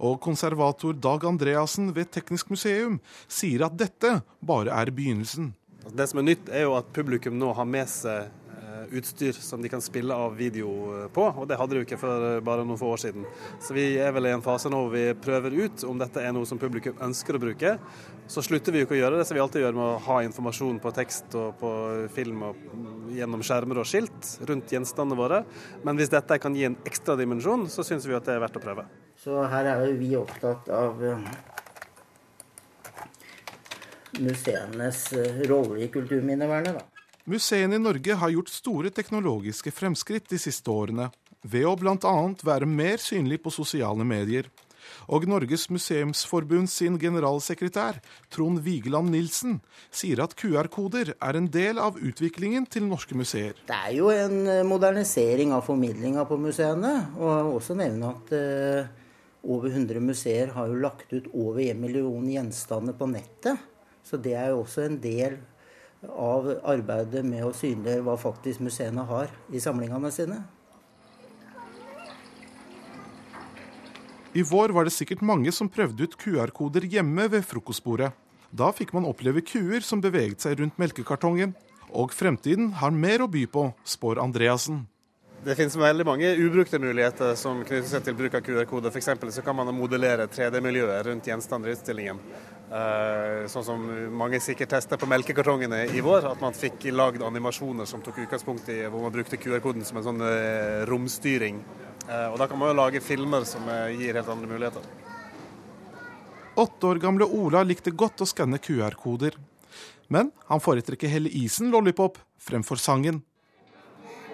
Og 0.00 0.20
konservator 0.22 0.94
Dag 0.94 1.26
Andreassen 1.26 1.90
ved 1.96 2.12
Teknisk 2.14 2.52
museum 2.54 3.00
sier 3.26 3.66
at 3.66 3.74
dette 3.76 4.20
bare 4.40 4.70
er 4.72 4.92
begynnelsen. 4.94 5.50
Det 5.90 6.06
som 6.06 6.22
er 6.22 6.28
nytt, 6.30 6.48
er 6.54 6.68
jo 6.68 6.76
at 6.78 6.92
publikum 6.94 7.34
nå 7.40 7.50
har 7.56 7.66
med 7.66 7.90
seg 7.90 8.30
utstyr 8.96 9.36
som 9.36 9.62
de 9.62 9.68
kan 9.68 9.82
spille 9.82 10.14
av 10.14 10.36
video 10.38 10.70
eh, 10.96 11.06
på, 11.12 11.24
og 11.30 11.48
det 11.48 11.58
hadde 11.60 11.74
de 11.74 11.82
jo 11.82 11.86
ikke 11.86 11.98
for 12.00 12.26
eh, 12.26 12.42
bare 12.44 12.64
noen 12.66 12.80
få 12.80 12.92
år 12.94 13.02
siden. 13.04 13.26
Så 13.62 13.76
vi 13.76 13.84
er 14.00 14.14
vel 14.16 14.28
i 14.28 14.32
en 14.34 14.44
fase 14.44 14.72
nå 14.72 14.80
hvor 14.84 14.94
vi 14.94 15.04
prøver 15.18 15.56
ut 15.64 15.84
om 15.88 16.00
dette 16.00 16.22
er 16.24 16.34
noe 16.36 16.48
som 16.48 16.60
publikum 16.60 16.98
ønsker 17.02 17.36
å 17.36 17.42
bruke. 17.42 17.76
Så 18.30 18.44
slutter 18.46 18.74
vi 18.74 18.82
jo 18.82 18.88
ikke 18.88 18.96
å 18.98 19.00
gjøre 19.00 19.20
det 19.20 19.26
som 19.28 19.38
vi 19.38 19.44
alltid 19.44 19.64
gjør 19.64 19.78
med 19.78 19.86
å 19.86 20.00
ha 20.06 20.20
informasjon 20.26 20.80
på 20.82 20.94
tekst 20.96 21.36
og 21.38 21.56
på 21.60 21.72
film 22.14 22.44
og 22.46 22.64
gjennom 23.14 23.44
skjermer 23.46 23.82
og 23.82 23.88
skilt 23.90 24.34
rundt 24.48 24.70
gjenstandene 24.74 25.18
våre. 25.18 25.44
Men 25.86 25.98
hvis 25.98 26.12
dette 26.12 26.38
kan 26.42 26.56
gi 26.56 26.68
en 26.68 26.78
ekstra 26.86 27.18
dimensjon, 27.18 27.66
så 27.70 27.86
syns 27.86 28.06
vi 28.06 28.18
at 28.18 28.28
det 28.28 28.36
er 28.36 28.44
verdt 28.44 28.60
å 28.60 28.64
prøve. 28.64 28.86
Så 29.20 29.42
her 29.52 29.72
er 29.74 29.88
jo 29.88 29.96
vi 30.00 30.14
opptatt 30.16 30.70
av 30.72 31.02
museenes 34.20 35.12
eh, 35.12 35.42
rolle 35.48 35.84
i 35.84 35.88
kulturminnevernet. 35.88 36.74
da. 36.74 36.99
Museene 37.28 37.76
i 37.76 37.82
Norge 37.82 38.14
har 38.16 38.32
gjort 38.32 38.48
store 38.52 38.90
teknologiske 38.94 39.72
fremskritt 39.74 40.30
de 40.30 40.38
siste 40.40 40.72
årene, 40.72 41.10
ved 41.44 41.66
å 41.68 41.76
bl.a. 41.76 42.16
være 42.44 42.68
mer 42.68 43.00
synlig 43.00 43.42
på 43.44 43.52
sosiale 43.52 44.04
medier. 44.04 44.48
Og 45.12 45.26
Norges 45.28 45.66
museumsforbund 45.70 46.70
sin 46.72 46.96
generalsekretær, 47.00 48.00
Trond 48.32 48.62
Vigeland 48.64 49.12
Nilsen, 49.12 49.58
sier 49.92 50.22
at 50.24 50.34
QR-koder 50.38 51.12
er 51.16 51.38
en 51.38 51.50
del 51.52 51.80
av 51.82 51.98
utviklingen 52.00 52.66
til 52.70 52.88
norske 52.88 53.16
museer. 53.18 53.58
Det 53.68 53.76
er 53.76 53.94
jo 53.98 54.08
en 54.14 54.40
eh, 54.48 54.64
modernisering 54.66 55.52
av 55.56 55.66
formidlinga 55.68 56.24
på 56.28 56.40
museene. 56.40 56.94
Og 57.18 57.28
jeg 57.28 57.44
vil 57.46 57.60
også 57.60 57.78
nevne 57.78 58.14
at 58.14 58.34
eh, 58.36 58.90
over 59.44 59.70
100 59.70 60.04
museer 60.04 60.54
har 60.56 60.72
jo 60.72 60.80
lagt 60.80 61.12
ut 61.12 61.28
over 61.34 61.62
1 61.64 61.80
million 61.80 62.26
gjenstander 62.32 62.96
på 62.96 63.08
nettet. 63.12 63.68
Så 64.04 64.18
det 64.20 64.34
er 64.38 64.50
jo 64.50 64.64
også 64.64 64.88
en 64.88 64.98
del 65.02 65.38
av 66.08 66.48
arbeidet 66.64 67.24
med 67.26 67.44
å 67.44 67.52
synliggjøre 67.56 68.06
hva 68.06 68.16
faktisk 68.20 68.62
museene 68.64 69.04
har 69.08 69.32
i 69.52 69.60
samlingene 69.60 70.10
sine. 70.14 70.40
I 74.30 74.44
vår 74.46 74.70
var 74.70 74.86
det 74.86 74.94
sikkert 74.94 75.24
mange 75.26 75.50
som 75.52 75.68
prøvde 75.68 76.06
ut 76.06 76.14
QR-koder 76.20 76.86
hjemme 76.86 77.26
ved 77.32 77.42
frokostbordet. 77.42 78.12
Da 78.50 78.70
fikk 78.74 78.92
man 78.94 79.06
oppleve 79.06 79.42
kuer 79.42 79.82
som 79.82 80.02
beveget 80.02 80.42
seg 80.44 80.60
rundt 80.60 80.78
melkekartongen. 80.78 81.56
Og 81.90 82.14
fremtiden 82.14 82.70
har 82.78 82.94
mer 82.94 83.24
å 83.24 83.28
by 83.30 83.42
på, 83.50 83.64
spår 83.82 84.22
Andreassen. 84.22 84.84
Det 85.40 85.54
finnes 85.56 85.72
veldig 85.76 86.04
mange 86.04 86.30
ubrukte 86.36 86.76
muligheter 86.78 87.30
som 87.40 87.62
knytter 87.64 87.88
seg 87.88 88.02
til 88.04 88.16
bruk 88.18 88.34
av 88.36 88.42
QR-kode. 88.44 88.90
F.eks. 88.92 89.06
så 89.32 89.44
kan 89.44 89.56
man 89.56 89.70
modellere 89.72 90.26
3D-miljøet 90.28 91.06
rundt 91.06 91.30
gjenstander 91.30 91.70
i 91.70 91.76
utstillingen. 91.78 92.20
Eh, 92.68 93.46
sånn 93.48 93.64
som 93.64 93.86
mange 94.20 94.36
sikkert 94.44 94.74
tester 94.74 95.00
på 95.00 95.08
melkekartongene 95.08 95.86
i 95.96 96.02
vår. 96.04 96.28
At 96.34 96.44
man 96.44 96.52
fikk 96.52 96.84
lagd 96.92 97.24
animasjoner 97.24 97.88
som 97.88 98.04
tok 98.04 98.20
utgangspunkt 98.26 98.68
i 98.68 98.82
hvor 98.84 99.06
man 99.06 99.14
brukte 99.14 99.40
QR-koden 99.40 99.88
som 99.88 100.02
en 100.02 100.06
sånn 100.10 100.20
eh, 100.28 100.82
romstyring. 100.90 101.64
Eh, 102.04 102.26
og 102.28 102.36
da 102.36 102.50
kan 102.50 102.60
man 102.60 102.74
jo 102.74 102.76
lage 102.82 103.00
filmer 103.00 103.48
som 103.48 103.64
gir 103.96 104.20
helt 104.20 104.28
andre 104.28 104.52
muligheter. 104.52 104.92
Åtte 106.60 106.92
år 106.92 107.00
gamle 107.00 107.24
Ola 107.24 107.64
likte 107.64 107.96
godt 107.96 108.20
å 108.20 108.28
skanne 108.28 108.60
QR-koder. 108.60 109.40
Men 110.12 110.34
han 110.52 110.60
foretrekker 110.60 111.08
heller 111.08 111.32
isen 111.32 111.72
Lollipop 111.72 112.20
fremfor 112.44 112.76
sangen. 112.76 113.24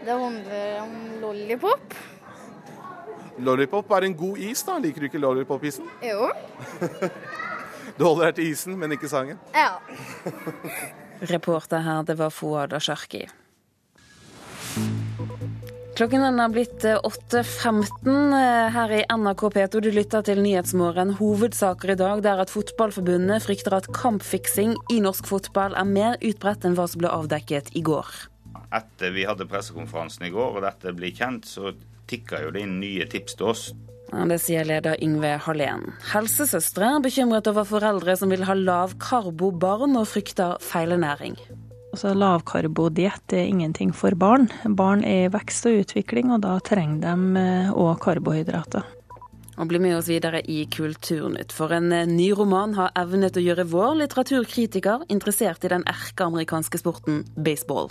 Det 0.07 0.13
handler 0.13 0.83
om 0.83 1.21
lollipop. 1.21 1.95
Lollipop 3.39 3.91
er 3.91 4.05
en 4.07 4.13
god 4.17 4.39
is, 4.39 4.61
da. 4.63 4.77
Liker 4.79 5.03
du 5.03 5.07
ikke 5.09 5.19
lollipop-isen? 5.19 5.89
Jo. 5.99 6.29
du 7.97 8.05
holder 8.05 8.29
deg 8.29 8.37
til 8.37 8.53
isen, 8.53 8.77
men 8.79 8.95
ikke 8.95 9.11
sangen? 9.11 9.41
Ja. 9.51 9.81
Reporter 11.33 11.83
her, 11.83 12.05
det 12.07 12.17
var 12.21 12.31
Fouad 12.31 12.77
Asharki. 12.79 13.25
Klokken 15.99 16.23
er 16.29 16.55
blitt 16.55 16.87
8.15 16.87 18.15
eh, 18.37 18.71
her 18.77 18.95
i 19.01 19.03
NRK 19.11 19.43
P2. 19.57 19.83
Du 19.89 19.91
lytter 19.91 20.23
til 20.23 20.45
Nyhetsmorgen. 20.45 21.17
Hovedsaker 21.19 21.97
i 21.97 21.99
dag 21.99 22.23
det 22.23 22.31
er 22.31 22.45
at 22.45 22.55
Fotballforbundet 22.55 23.43
frykter 23.49 23.81
at 23.81 23.91
kampfiksing 23.97 24.79
i 24.95 25.03
norsk 25.03 25.27
fotball 25.35 25.75
er 25.75 25.93
mer 25.99 26.23
utbredt 26.23 26.69
enn 26.69 26.79
hva 26.79 26.87
som 26.87 27.03
ble 27.03 27.11
avdekket 27.11 27.75
i 27.75 27.83
går 27.91 28.15
etter 28.75 29.13
vi 29.15 29.27
hadde 29.29 29.49
pressekonferansen 29.51 30.27
i 30.29 30.33
går 30.35 30.59
og 30.59 30.65
dette 30.67 30.95
blir 30.97 31.15
kjent, 31.15 31.47
så 31.47 31.75
tikker 32.11 32.47
jo 32.47 32.55
det 32.55 32.65
inn 32.67 32.79
nye 32.81 33.07
tips 33.11 33.39
til 33.39 33.53
oss. 33.53 33.67
Det 34.07 34.39
sier 34.39 34.67
leder 34.67 35.01
Yngve 35.03 35.33
Hallén. 35.43 35.89
Helsesøstre 36.13 36.93
er 36.95 37.03
bekymret 37.03 37.49
over 37.51 37.67
foreldre 37.67 38.15
som 38.19 38.31
vil 38.31 38.47
ha 38.47 38.55
lavkarbobarn 38.55 39.99
og 39.99 40.07
frykter 40.13 40.61
feilernæring. 40.63 41.35
Altså, 41.97 42.13
Lavkarbodiett 42.13 43.33
er 43.33 43.49
ingenting 43.49 43.91
for 43.97 44.15
barn. 44.21 44.51
Barn 44.77 45.01
er 45.01 45.27
i 45.27 45.33
vekst 45.33 45.65
og 45.67 45.81
utvikling, 45.81 46.29
og 46.35 46.43
da 46.45 46.59
trenger 46.61 47.07
de 47.07 47.45
òg 47.73 47.95
eh, 47.95 48.01
karbohydrater. 48.05 48.91
Og 49.57 49.71
bli 49.71 49.81
med 49.81 49.97
oss 49.97 50.11
videre 50.13 50.43
i 50.45 50.67
Kulturnytt, 50.69 51.55
for 51.57 51.73
en 51.73 51.89
eh, 51.97 52.05
ny 52.05 52.29
roman 52.37 52.77
har 52.77 52.93
evnet 53.01 53.39
å 53.41 53.45
gjøre 53.47 53.65
vår 53.73 53.97
litteraturkritiker 54.03 55.07
interessert 55.09 55.65
i 55.65 55.73
den 55.73 55.87
erkeamerikanske 55.89 56.83
sporten 56.85 57.25
baseball. 57.33 57.89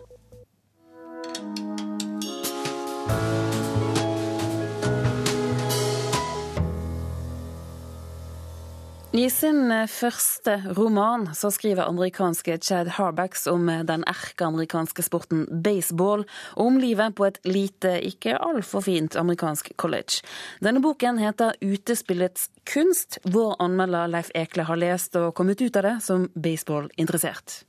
I 9.15 9.29
sin 9.31 9.71
eh, 9.71 9.85
første 9.87 10.57
roman 10.75 11.29
så 11.35 11.47
skriver 11.53 11.87
amerikanske 11.87 12.57
Chad 12.59 12.89
Harbacks 12.97 13.45
om 13.47 13.69
eh, 13.71 13.83
den 13.87 14.01
erkeamerikanske 14.11 15.05
sporten 15.07 15.45
baseball, 15.63 16.25
og 16.57 16.65
om 16.65 16.79
livet 16.81 17.15
på 17.15 17.23
et 17.29 17.39
lite, 17.47 17.93
ikke 18.03 18.35
altfor 18.35 18.83
fint 18.83 19.15
amerikansk 19.15 19.71
college. 19.79 20.19
Denne 20.59 20.81
boken 20.83 21.21
heter 21.23 21.55
Utespillets 21.63 22.49
kunst. 22.67 23.21
Vår 23.23 23.55
anmelder 23.63 24.11
Leif 24.11 24.33
Ekle 24.35 24.67
har 24.67 24.81
lest 24.83 25.15
og 25.15 25.31
kommet 25.37 25.63
ut 25.63 25.79
av 25.79 25.87
det 25.87 25.95
som 26.03 26.27
baseballinteressert. 26.35 27.61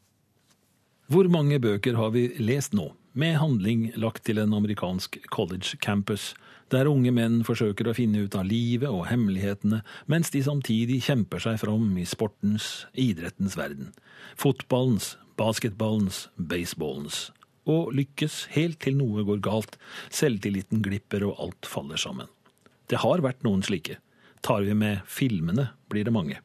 Hvor 1.07 1.31
mange 1.31 1.61
bøker 1.63 1.95
har 1.95 2.11
vi 2.17 2.27
lest 2.43 2.75
nå, 2.75 2.91
med 3.15 3.39
handling 3.39 3.93
lagt 3.95 4.25
til 4.27 4.43
en 4.43 4.59
amerikansk 4.59 5.21
college 5.31 5.79
campus? 5.79 6.33
Der 6.75 6.89
unge 6.91 7.13
menn 7.15 7.43
forsøker 7.47 7.87
å 7.87 7.95
finne 7.95 8.25
ut 8.27 8.35
av 8.39 8.47
livet 8.49 8.91
og 8.91 9.07
hemmelighetene, 9.11 9.83
mens 10.11 10.33
de 10.35 10.43
samtidig 10.43 11.03
kjemper 11.07 11.43
seg 11.43 11.61
fram 11.63 11.93
i 12.01 12.07
sportens, 12.09 12.87
idrettens 12.99 13.55
verden. 13.59 13.93
Fotballens, 14.39 15.15
basketballens, 15.39 16.27
baseballens. 16.37 17.29
Og 17.67 17.93
lykkes 17.95 18.47
helt 18.55 18.81
til 18.83 18.99
noe 18.99 19.25
går 19.27 19.43
galt, 19.43 19.79
selvtilliten 20.15 20.83
glipper 20.83 21.27
og 21.27 21.39
alt 21.43 21.71
faller 21.71 22.01
sammen. 22.01 22.31
Det 22.87 23.03
har 23.03 23.23
vært 23.23 23.47
noen 23.47 23.65
slike. 23.67 23.99
Tar 24.47 24.67
vi 24.67 24.75
med 24.79 25.03
filmene, 25.11 25.73
blir 25.91 26.07
det 26.07 26.15
mange. 26.15 26.39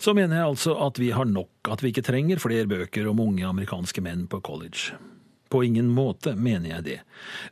Så 0.00 0.14
mener 0.16 0.38
jeg 0.38 0.50
altså 0.54 0.74
at 0.80 0.98
vi 0.98 1.10
har 1.12 1.28
nok, 1.28 1.52
at 1.70 1.82
vi 1.84 1.92
ikke 1.92 2.06
trenger 2.06 2.40
flere 2.42 2.66
bøker 2.70 3.10
om 3.10 3.20
unge 3.20 3.46
amerikanske 3.46 4.02
menn 4.02 4.24
på 4.30 4.40
college. 4.42 4.96
På 5.50 5.64
ingen 5.66 5.90
måte 5.90 6.36
mener 6.38 6.70
jeg 6.76 6.86
det. 6.86 6.98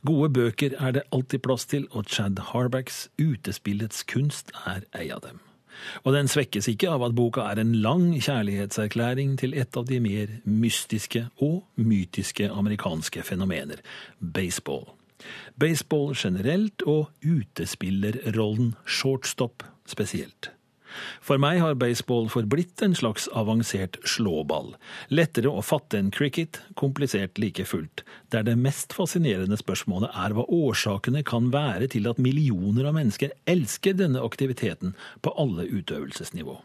Gode 0.07 0.31
bøker 0.31 0.77
er 0.79 0.95
det 0.95 1.07
alltid 1.13 1.43
plass 1.43 1.67
til, 1.67 1.89
og 1.91 2.07
Chad 2.07 2.39
Harbacks 2.53 3.09
Utespillets 3.19 4.05
kunst 4.07 4.55
er 4.67 4.87
ei 4.95 5.11
av 5.11 5.25
dem. 5.27 5.43
Og 6.03 6.15
den 6.15 6.31
svekkes 6.31 6.69
ikke 6.71 6.91
av 6.91 7.05
at 7.07 7.17
boka 7.19 7.45
er 7.51 7.61
en 7.63 7.75
lang 7.83 8.11
kjærlighetserklæring 8.19 9.37
til 9.39 9.55
et 9.59 9.77
av 9.79 9.87
de 9.89 10.01
mer 10.03 10.39
mystiske 10.45 11.27
og 11.45 11.65
mytiske 11.79 12.51
amerikanske 12.51 13.23
fenomener 13.27 13.83
baseball. 14.19 14.87
Baseball 15.59 16.15
generelt 16.19 16.83
og 16.87 17.11
utespillerrollen 17.27 18.75
shortstop 18.87 19.67
spesielt. 19.87 20.53
For 21.25 21.41
meg 21.41 21.61
har 21.63 21.79
baseball 21.81 22.29
forblitt 22.33 22.83
en 22.85 22.97
slags 22.99 23.29
avansert 23.37 23.99
slåball. 24.09 24.75
Lettere 25.13 25.51
å 25.51 25.65
fatte 25.65 26.01
enn 26.01 26.13
cricket, 26.15 26.63
komplisert 26.79 27.39
like 27.39 27.67
fullt. 27.69 28.05
Der 28.33 28.47
det 28.47 28.59
mest 28.61 28.95
fascinerende 28.97 29.59
spørsmålet 29.61 30.15
er 30.15 30.37
hva 30.37 30.47
årsakene 30.47 31.25
kan 31.27 31.53
være 31.55 31.91
til 31.95 32.09
at 32.11 32.23
millioner 32.23 32.89
av 32.89 32.99
mennesker 32.99 33.35
elsker 33.51 33.99
denne 33.99 34.25
aktiviteten 34.25 34.97
på 35.23 35.35
alle 35.39 35.69
utøvelsesnivå. 35.69 36.59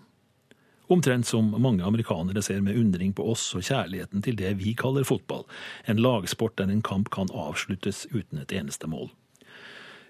Omtrent 0.92 1.26
som 1.26 1.54
mange 1.64 1.86
amerikanere 1.88 2.42
ser 2.44 2.62
med 2.62 2.78
undring 2.78 3.14
på 3.16 3.26
oss 3.32 3.46
og 3.58 3.64
kjærligheten 3.64 4.24
til 4.26 4.36
det 4.38 4.52
vi 4.60 4.76
kaller 4.78 5.08
fotball, 5.08 5.46
en 5.88 6.02
lagsport 6.04 6.58
der 6.60 6.70
en 6.70 6.84
kamp 6.86 7.10
kan 7.14 7.32
avsluttes 7.32 8.06
uten 8.12 8.44
et 8.44 8.52
eneste 8.52 8.90
mål. 8.92 9.10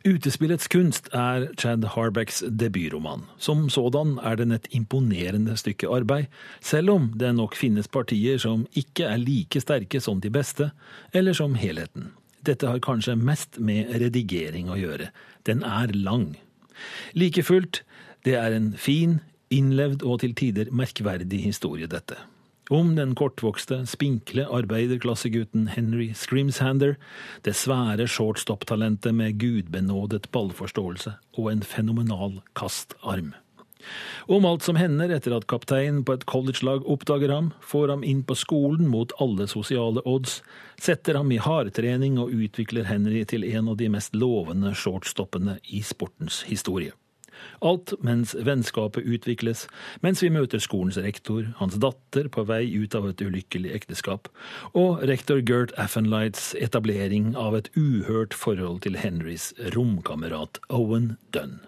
Utespillets 0.04 0.68
kunst 0.68 1.06
er 1.16 1.46
Chad 1.56 1.86
Harbecks 1.94 2.42
debutroman. 2.52 3.22
Som 3.40 3.70
sådan 3.72 4.18
er 4.20 4.36
den 4.36 4.52
et 4.52 4.68
imponerende 4.76 5.56
stykke 5.56 5.88
arbeid, 5.88 6.26
selv 6.60 6.92
om 6.92 7.06
det 7.16 7.30
nok 7.38 7.56
finnes 7.56 7.88
partier 7.88 8.42
som 8.44 8.66
ikke 8.76 9.08
er 9.08 9.22
like 9.22 9.62
sterke 9.64 10.02
som 10.04 10.20
de 10.20 10.28
beste, 10.30 10.74
eller 11.14 11.32
som 11.34 11.56
helheten. 11.56 12.12
Dette 12.44 12.68
har 12.68 12.84
kanskje 12.84 13.16
mest 13.16 13.62
med 13.64 13.96
redigering 14.04 14.68
å 14.68 14.76
gjøre. 14.76 15.08
Den 15.48 15.64
er 15.64 15.96
lang. 15.96 16.34
Like 17.16 17.44
fullt, 17.48 17.86
det 18.28 18.36
er 18.36 18.52
en 18.52 18.74
fin, 18.76 19.22
innlevd 19.56 20.04
og 20.04 20.20
til 20.20 20.36
tider 20.36 20.68
merkverdig 20.76 21.46
historie, 21.48 21.88
dette 21.88 22.20
om 22.70 22.96
den 22.96 23.16
kortvokste, 23.16 23.82
spinkle 23.90 24.46
arbeiderklassegutten 24.48 25.68
Henry 25.76 26.12
Scrimshander, 26.16 26.96
det 27.44 27.56
svære 27.60 28.08
shortstop-talentet 28.08 29.16
med 29.16 29.40
gudbenådet 29.42 30.30
ballforståelse 30.32 31.18
og 31.38 31.52
en 31.52 31.64
fenomenal 31.64 32.40
kastarm. 32.56 33.34
Om 34.32 34.46
alt 34.48 34.64
som 34.64 34.78
hender 34.80 35.12
etter 35.12 35.36
at 35.36 35.48
kapteinen 35.52 36.06
på 36.08 36.16
et 36.16 36.26
college-lag 36.30 36.86
oppdager 36.88 37.34
ham, 37.34 37.52
får 37.60 37.92
ham 37.92 38.06
inn 38.08 38.24
på 38.24 38.38
skolen 38.40 38.88
mot 38.88 39.12
alle 39.24 39.50
sosiale 39.52 40.04
odds, 40.08 40.40
setter 40.80 41.20
ham 41.20 41.32
i 41.36 41.42
hardtrening 41.44 42.16
og 42.22 42.32
utvikler 42.32 42.88
Henry 42.88 43.26
til 43.28 43.44
en 43.52 43.74
av 43.74 43.80
de 43.82 43.92
mest 43.92 44.16
lovende 44.16 44.72
shortstoppene 44.78 45.60
i 45.68 45.84
sportens 45.84 46.46
historie. 46.48 46.96
Alt 47.64 47.94
mens 48.04 48.34
vennskapet 48.36 49.06
utvikles, 49.08 49.66
mens 50.06 50.24
vi 50.24 50.32
møter 50.34 50.62
skolens 50.64 51.00
rektor, 51.02 51.48
hans 51.60 51.78
datter 51.82 52.30
på 52.34 52.46
vei 52.50 52.66
ut 52.76 52.96
av 52.98 53.10
et 53.10 53.22
ulykkelig 53.24 53.74
ekteskap, 53.78 54.30
og 54.78 55.04
rektor 55.10 55.44
Gert 55.44 55.76
Affenlights 55.80 56.54
etablering 56.60 57.34
av 57.40 57.58
et 57.60 57.70
uhørt 57.78 58.36
forhold 58.38 58.84
til 58.88 59.00
Henrys 59.00 59.52
romkamerat 59.76 60.62
Owen 60.70 61.16
Dunn. 61.36 61.62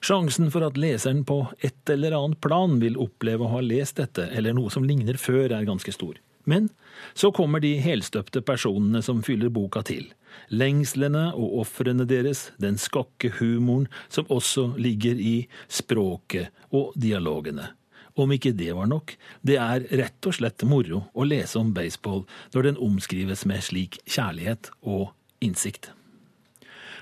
Sjansen 0.00 0.48
for 0.52 0.64
at 0.64 0.78
leseren 0.80 1.24
på 1.28 1.42
et 1.64 1.92
eller 1.92 2.16
annet 2.16 2.40
plan 2.44 2.78
vil 2.82 2.98
oppleve 3.00 3.44
å 3.44 3.52
ha 3.56 3.64
lest 3.64 3.98
dette, 4.00 4.28
eller 4.32 4.56
noe 4.56 4.72
som 4.72 4.86
ligner 4.86 5.18
før, 5.20 5.52
er 5.52 5.68
ganske 5.68 5.92
stor. 5.92 6.16
Men 6.48 6.70
så 7.18 7.30
kommer 7.34 7.60
de 7.60 7.74
helstøpte 7.82 8.40
personene 8.46 9.02
som 9.04 9.20
fyller 9.26 9.52
boka 9.52 9.82
til. 9.84 10.06
Lengslene 10.50 11.28
og 11.34 11.58
ofrene 11.62 12.06
deres, 12.08 12.48
den 12.58 12.78
skakke 12.80 13.32
humoren 13.40 13.88
som 14.08 14.28
også 14.32 14.72
ligger 14.80 15.18
i 15.18 15.36
språket 15.68 16.54
og 16.70 16.94
dialogene. 16.96 17.72
Om 18.18 18.32
ikke 18.34 18.54
det 18.56 18.72
var 18.74 18.88
nok, 18.90 19.14
det 19.46 19.60
er 19.62 19.84
rett 20.00 20.26
og 20.26 20.34
slett 20.34 20.64
moro 20.66 21.04
å 21.14 21.26
lese 21.28 21.60
om 21.60 21.70
baseball 21.74 22.24
når 22.54 22.70
den 22.70 22.82
omskrives 22.82 23.46
med 23.46 23.62
slik 23.62 24.00
kjærlighet 24.10 24.72
og 24.82 25.12
innsikt. 25.44 25.92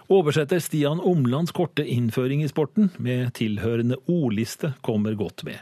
Oversetter 0.09 0.61
Stian 0.63 1.01
Omlands 1.01 1.53
korte 1.53 1.83
innføring 1.83 2.45
i 2.45 2.49
sporten 2.49 2.93
med 3.03 3.33
tilhørende 3.35 3.97
ordliste 4.07 4.73
kommer 4.87 5.17
godt 5.19 5.43
med. 5.49 5.59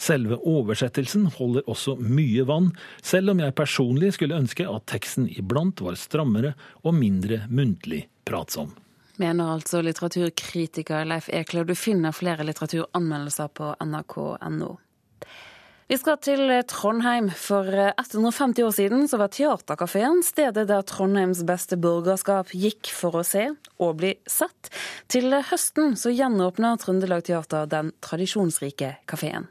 Selve 0.00 0.38
oversettelsen 0.48 1.26
holder 1.36 1.68
også 1.68 1.98
mye 2.00 2.46
vann, 2.48 2.70
selv 3.04 3.34
om 3.34 3.42
jeg 3.44 3.56
personlig 3.56 4.14
skulle 4.16 4.38
ønske 4.40 4.64
at 4.68 4.86
teksten 4.88 5.28
iblant 5.28 5.84
var 5.84 5.98
strammere 6.00 6.54
og 6.82 6.96
mindre 6.96 7.42
muntlig 7.52 8.06
pratsom. 8.24 8.72
Mener 9.20 9.52
altså 9.58 9.82
litteraturkritiker 9.84 11.04
Leif 11.04 11.28
Ekler. 11.28 11.68
Du 11.68 11.74
finner 11.76 12.16
flere 12.16 12.46
litteraturanmeldelser 12.48 13.52
på 13.52 13.74
nrk.no. 13.84 14.72
Vi 15.90 15.98
skal 15.98 16.18
til 16.22 16.50
Trondheim. 16.70 17.28
For 17.34 17.66
150 17.66 18.62
år 18.62 18.74
siden 18.76 19.08
så 19.10 19.18
var 19.20 19.32
Theatercaféen 19.34 20.22
stedet 20.24 20.68
der 20.70 20.84
Trondheims 20.86 21.42
beste 21.48 21.76
borgerskap 21.80 22.54
gikk 22.54 22.92
for 22.94 23.18
å 23.18 23.24
se 23.26 23.48
og 23.82 23.98
bli 23.98 24.14
sett. 24.30 24.70
Til 25.10 25.34
høsten 25.50 25.96
så 25.98 26.14
gjenåpner 26.14 26.78
Trøndelag 26.80 27.26
Teater 27.26 27.66
den 27.66 27.92
tradisjonsrike 28.04 28.94
kafeen. 29.10 29.50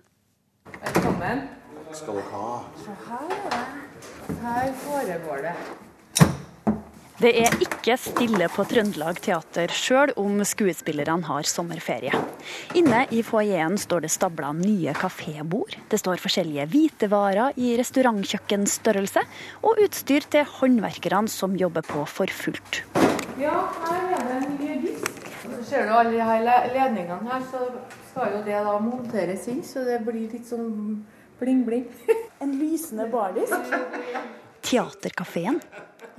Velkommen. 0.71 1.47
Skal 1.91 2.15
du 2.15 2.27
ha. 2.31 2.49
Se 2.79 2.97
her, 3.09 3.31
her 4.41 4.75
foregår 4.87 5.47
det. 5.49 5.55
Det 7.21 7.29
er 7.37 7.53
ikke 7.61 7.93
stille 8.01 8.47
på 8.49 8.63
Trøndelag 8.65 9.19
Teater, 9.21 9.69
sjøl 9.69 10.09
om 10.17 10.39
skuespillerne 10.47 11.27
har 11.27 11.45
sommerferie. 11.45 12.17
Inne 12.79 13.03
i 13.13 13.19
foajeen 13.21 13.75
står 13.77 14.07
det 14.07 14.09
stabla 14.09 14.49
nye 14.57 14.95
kafébord. 14.97 15.75
Det 15.91 15.99
står 16.01 16.23
forskjellige 16.23 16.65
hvitevarer 16.71 17.59
i 17.61 17.75
restaurantkjøkkenstørrelse, 17.77 19.21
og 19.61 19.83
utstyr 19.85 20.25
til 20.33 20.49
håndverkerne 20.55 21.29
som 21.29 21.53
jobber 21.59 21.85
på 21.85 22.07
for 22.09 22.33
fullt. 22.33 22.81
Ja, 23.37 23.53
her 23.83 24.17
er 24.17 24.25
det 24.25 24.39
en 24.39 24.57
ny 24.57 24.81
disk. 24.87 25.21
Ser 25.69 25.85
du 25.85 25.93
alle 25.99 26.15
de 26.15 26.25
her 26.25 26.41
ledningene 26.73 27.21
her, 27.29 27.45
så 27.53 27.67
skal 28.09 28.33
jo 28.39 28.41
det 28.49 28.65
da 28.65 28.75
monteres 28.81 29.45
inn, 29.53 29.61
så 29.61 29.85
det 29.85 30.01
blir 30.09 30.25
litt 30.25 30.49
sånn 30.49 31.05
bling-bling. 31.37 31.85
En 32.41 32.57
lysende 32.57 33.05
bardisk. 33.13 33.75
Teaterkafeen 34.65 35.61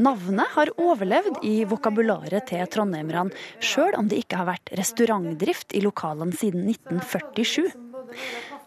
Navnet 0.03 0.55
har 0.57 0.73
overlevd 0.81 1.43
i 1.47 1.63
vokabularet 1.69 2.47
til 2.49 2.65
trondheimerne, 2.73 3.35
sjøl 3.63 3.97
om 3.99 4.09
det 4.11 4.23
ikke 4.23 4.41
har 4.41 4.49
vært 4.49 4.73
restaurantdrift 4.79 5.77
i 5.77 5.83
lokalene 5.85 6.37
siden 6.37 6.69
1947. 6.73 7.71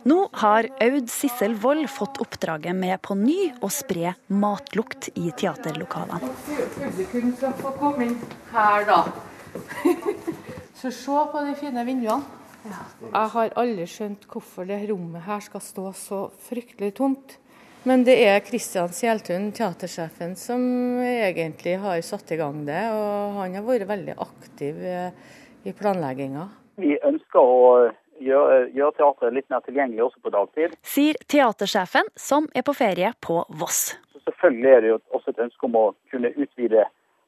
Nå 0.06 0.18
har 0.42 0.68
Aud 0.86 1.10
Sissel 1.10 1.56
Wold 1.64 1.88
fått 1.90 2.20
oppdraget 2.22 2.78
med 2.78 3.02
på 3.06 3.18
ny 3.18 3.40
å 3.66 3.70
spre 3.74 4.14
matlukt 4.30 5.10
i 5.18 5.32
teaterlokalene. 5.34 6.30
Publikum 6.78 7.34
skal 7.40 7.56
få 7.58 7.74
komme 7.80 8.10
inn 8.12 8.20
her, 8.54 8.86
da. 8.90 9.02
Så 10.80 10.92
se 10.94 11.24
på 11.32 11.46
de 11.48 11.56
fine 11.58 11.86
vinduene. 11.88 12.44
Jeg 12.66 13.32
har 13.34 13.58
aldri 13.62 13.86
skjønt 13.90 14.26
hvorfor 14.30 14.66
det 14.70 14.80
rommet 14.90 15.26
her 15.26 15.42
skal 15.46 15.62
stå 15.62 15.92
så 15.98 16.22
fryktelig 16.48 16.96
tomt. 16.98 17.38
Men 17.86 18.02
det 18.02 18.16
er 18.26 18.40
Kristian 18.42 18.90
Sjeltun, 18.90 19.52
teatersjefen, 19.54 20.32
som 20.36 20.62
egentlig 21.06 21.76
har 21.84 22.00
satt 22.02 22.32
i 22.34 22.38
gang 22.40 22.64
det. 22.66 22.82
Og 22.90 23.36
han 23.38 23.54
har 23.60 23.66
vært 23.68 23.86
veldig 23.92 24.16
aktiv 24.26 24.80
eh, 24.82 25.12
i 25.70 25.74
planlegginga. 25.78 26.48
Vi 26.82 26.96
ønsker 27.06 27.38
å 27.40 27.68
gjøre, 28.26 28.58
gjøre 28.74 28.96
teatret 28.98 29.36
litt 29.38 29.54
mer 29.54 29.62
tilgjengelig 29.68 30.08
også 30.08 30.24
på 30.26 30.34
dagtid. 30.34 30.74
Sier 30.96 31.20
teatersjefen, 31.30 32.10
som 32.18 32.50
er 32.58 32.66
på 32.66 32.74
ferie 32.74 33.14
på 33.22 33.38
Voss. 33.62 33.84
Så 34.16 34.24
selvfølgelig 34.32 34.74
er 34.74 34.82
det 34.82 34.92
jo 34.96 35.00
også 35.20 35.36
et 35.36 35.46
ønske 35.46 35.70
om 35.70 35.78
å 35.78 35.86
kunne 36.10 36.34
utvide 36.34 36.88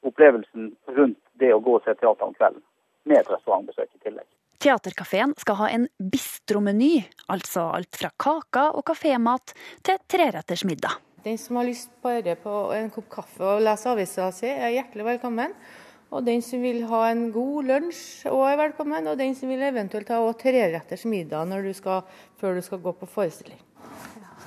opplevelsen 0.10 0.72
rundt 0.98 1.22
det 1.38 1.54
å 1.54 1.62
gå 1.62 1.78
og 1.78 1.86
se 1.86 1.93
teater 2.02 2.32
om 2.32 2.34
kvelden, 2.34 2.65
med 3.06 3.22
et 3.22 3.30
restaurantbesøk 3.30 3.93
i 3.93 4.04
tillegg. 4.10 4.26
Teaterkafeen 4.58 5.36
skal 5.38 5.60
ha 5.60 5.67
en 5.70 5.84
bistromeny, 6.02 7.04
altså 7.30 7.67
alt 7.78 8.00
fra 8.00 8.10
kaker 8.17 8.78
og 8.80 8.86
kafémat 8.89 9.54
til 9.86 10.00
treretters 10.10 10.63
middag. 10.65 10.98
Den 11.26 11.38
som 11.38 11.60
har 11.60 11.67
lyst 11.67 11.91
bare 12.02 12.34
på 12.41 12.54
en 12.74 12.89
kopp 12.93 13.10
kaffe 13.12 13.43
og 13.46 13.62
lese 13.62 13.91
avisa 13.91 14.32
si, 14.34 14.50
er 14.50 14.74
hjertelig 14.74 15.06
velkommen. 15.12 15.54
Og 16.08 16.24
den 16.24 16.41
som 16.41 16.63
vil 16.63 16.86
ha 16.88 17.04
en 17.12 17.28
god 17.36 17.67
lunsj, 17.67 18.30
òg 18.32 18.46
er 18.54 18.60
velkommen. 18.63 19.10
Og 19.12 19.20
den 19.20 19.36
som 19.36 19.52
vil 19.52 19.62
eventuelt 19.67 20.10
ha 20.10 20.22
treretters 20.39 21.04
middag 21.06 21.52
du 21.52 21.74
skal, 21.76 22.08
før 22.39 22.56
du 22.56 22.63
skal 22.63 22.82
gå 22.82 22.96
på 22.98 23.10
forestilling. 23.12 23.60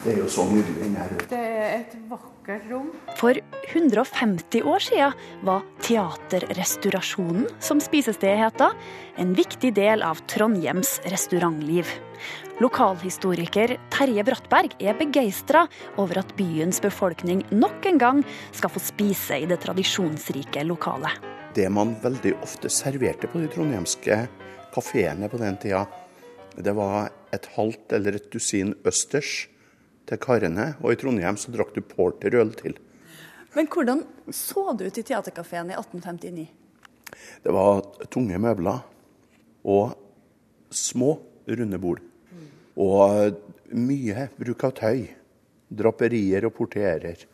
Det 0.01 0.15
er 0.15 0.23
jo 0.23 0.31
så 0.33 0.47
nydelig 0.49 0.87
inni 0.87 0.97
her. 0.97 1.11
Det 1.29 1.39
er 1.39 1.73
et 1.75 1.97
vakkert 2.09 2.63
rom. 2.71 2.87
For 3.19 3.37
150 3.37 4.63
år 4.65 4.85
siden 4.87 5.19
var 5.45 5.67
Teaterrestaurasjonen, 5.85 7.45
som 7.61 7.83
spisestedet 7.85 8.39
heter, 8.41 8.73
en 9.21 9.35
viktig 9.37 9.75
del 9.77 10.01
av 10.07 10.23
Trondhjems 10.33 10.95
restaurantliv. 11.13 11.93
Lokalhistoriker 12.65 13.77
Terje 13.93 14.25
Brattberg 14.25 14.73
er 14.81 14.97
begeistra 14.97 15.67
over 16.01 16.23
at 16.25 16.33
byens 16.41 16.81
befolkning 16.81 17.45
nok 17.53 17.93
en 17.93 18.01
gang 18.01 18.25
skal 18.57 18.73
få 18.73 18.81
spise 18.81 19.37
i 19.45 19.47
det 19.53 19.61
tradisjonsrike 19.67 20.65
lokalet. 20.65 21.13
Det 21.53 21.69
man 21.69 21.93
veldig 22.01 22.39
ofte 22.41 22.73
serverte 22.73 23.29
på 23.29 23.45
de 23.45 23.53
trondhjemske 23.53 24.23
kafeene 24.73 25.29
på 25.29 25.45
den 25.45 25.61
tida, 25.61 25.85
det 26.57 26.73
var 26.73 27.13
et 27.37 27.53
halvt 27.53 27.99
eller 28.01 28.17
et 28.17 28.33
dusin 28.33 28.79
østers 28.89 29.51
til 30.11 30.21
karene, 30.23 30.73
og 30.83 30.93
i 30.93 30.99
Trondheim 31.01 31.39
så 31.39 31.53
drakk 31.55 31.73
du 31.77 31.83
porterøl 31.87 32.53
til. 32.59 32.77
Men 33.55 33.67
hvordan 33.71 34.05
så 34.35 34.71
det 34.79 34.91
ut 34.91 35.01
i 35.01 35.07
Teaterkafeen 35.07 35.73
i 35.73 35.79
1859? 35.79 36.47
Det 37.43 37.55
var 37.55 37.83
tunge 38.13 38.39
møbler 38.39 38.85
og 39.67 39.97
små, 40.71 41.17
runde 41.51 41.81
bord. 41.83 42.03
Og 42.81 43.35
mye 43.75 44.29
bruk 44.39 44.65
av 44.69 44.77
tøy. 44.79 45.09
Draperier 45.71 46.47
og 46.47 46.55
portierer. 46.55 47.27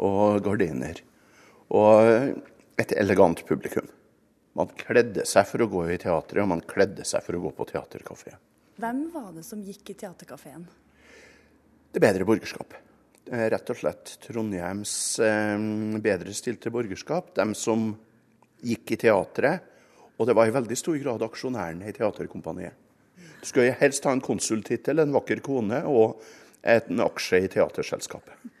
Og 0.00 0.40
gardiner. 0.44 1.02
Og 1.72 2.40
et 2.80 2.96
elegant 2.96 3.40
publikum. 3.48 3.86
Man 4.56 4.72
kledde 4.80 5.26
seg 5.28 5.44
for 5.50 5.64
å 5.64 5.68
gå 5.68 5.84
i 5.92 6.00
teatret, 6.00 6.40
og 6.42 6.48
man 6.48 6.64
kledde 6.64 7.04
seg 7.04 7.24
for 7.24 7.36
å 7.36 7.42
gå 7.44 7.52
på 7.58 7.68
teaterkafé. 7.68 8.36
Hvem 8.80 9.06
var 9.12 9.30
det 9.36 9.44
som 9.44 9.60
gikk 9.64 9.92
i 9.92 9.96
Teaterkafeen? 9.96 10.64
Det 11.96 12.04
bedre 12.04 12.26
borgerskap. 12.28 12.74
Rett 13.26 13.70
og 13.72 13.78
slett 13.80 14.18
Trondheims 14.22 14.92
eh, 15.24 15.56
bedre 16.04 16.34
stilte 16.36 16.70
borgerskap. 16.70 17.32
De 17.38 17.46
som 17.58 17.88
gikk 18.60 18.92
i 18.92 19.00
teatret. 19.06 19.72
Og 20.16 20.28
det 20.28 20.36
var 20.36 20.48
i 20.48 20.54
veldig 20.54 20.76
stor 20.78 20.96
grad 21.00 21.24
aksjonærene 21.26 21.90
i 21.90 21.94
Teaterkompaniet. 21.96 22.76
Du 23.16 23.48
skulle 23.48 23.74
helst 23.80 24.06
ha 24.08 24.14
en 24.16 24.22
konsultittel, 24.24 25.02
en 25.02 25.12
vakker 25.12 25.42
kone 25.44 25.82
og 25.88 26.22
en 26.66 27.02
aksje 27.04 27.42
i 27.44 27.50
teaterselskapet. 27.52 28.52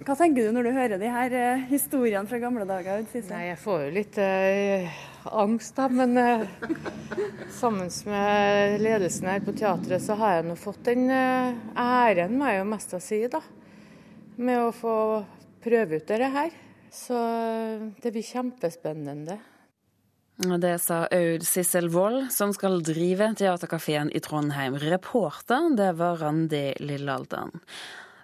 Hva 0.00 0.16
tenker 0.18 0.48
du 0.48 0.54
når 0.56 0.66
du 0.66 0.72
hører 0.74 0.98
de 0.98 1.12
her 1.12 1.34
uh, 1.36 1.62
historiene 1.70 2.26
fra 2.26 2.40
gamle 2.42 2.66
dager? 2.66 3.04
Nei, 3.30 3.44
Jeg 3.52 3.58
får 3.62 3.82
jo 3.84 3.90
litt 3.94 4.18
uh, 4.18 5.00
angst, 5.24 5.76
da. 5.76 5.88
Men 5.88 6.16
eh, 6.18 6.46
sammen 7.60 7.90
med 8.06 8.80
ledelsen 8.80 9.28
her 9.32 9.44
på 9.44 9.54
teatret, 9.58 10.02
så 10.04 10.16
har 10.20 10.38
jeg 10.38 10.48
nå 10.48 10.56
fått 10.60 10.82
den 10.88 11.10
æren, 11.10 12.38
må 12.38 12.50
jeg 12.50 12.62
jo 12.62 12.70
mest 12.72 12.96
si, 13.04 13.22
da. 13.32 13.42
Med 14.40 14.62
å 14.64 14.72
få 14.72 14.96
prøve 15.60 16.00
ut 16.00 16.08
dette 16.08 16.32
her. 16.34 16.52
Så 16.90 17.16
det 18.02 18.10
blir 18.10 18.26
kjempespennende. 18.26 19.38
Det 20.40 20.78
sa 20.80 21.04
Aud 21.12 21.42
Sissel 21.44 21.90
Wold, 21.92 22.30
som 22.32 22.54
skal 22.56 22.80
drive 22.80 23.34
Teaterkafeen 23.36 24.08
i 24.16 24.22
Trondheim. 24.24 24.78
Reporter, 24.80 25.68
det 25.76 25.92
var 25.98 26.16
Randi 26.16 26.70
Lillealden. 26.80 27.60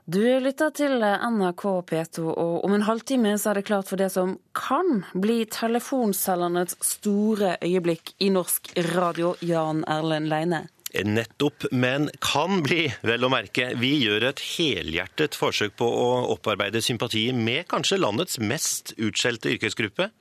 Du 0.07 0.23
lytter 0.23 0.71
til 0.71 1.03
NRK 1.03 1.63
P2, 1.91 2.29
og 2.31 2.61
om 2.63 2.75
en 2.77 2.85
halvtime 2.87 3.33
så 3.43 3.51
er 3.51 3.59
det 3.59 3.67
klart 3.67 3.89
for 3.91 3.99
det 3.99 4.07
som 4.15 4.37
kan 4.55 5.01
bli 5.19 5.41
telefonselgernes 5.51 6.77
store 6.79 7.57
øyeblikk 7.59 8.13
i 8.23 8.29
norsk 8.31 8.71
radio, 8.93 9.33
Jan 9.43 9.81
Erlend 9.91 10.31
Leine. 10.31 10.61
Nettopp, 10.95 11.67
men 11.75 12.07
kan 12.23 12.63
bli, 12.63 12.85
vel 13.03 13.27
å 13.27 13.31
merke. 13.33 13.73
Vi 13.83 13.97
gjør 14.05 14.29
et 14.29 14.43
helhjertet 14.55 15.35
forsøk 15.35 15.75
på 15.83 15.89
å 15.91 16.07
opparbeide 16.37 16.85
sympati 16.87 17.25
med 17.35 17.67
kanskje 17.73 17.99
landets 17.99 18.39
mest 18.39 18.95
utskjelte 18.95 19.57
yrkesgruppe. 19.57 20.13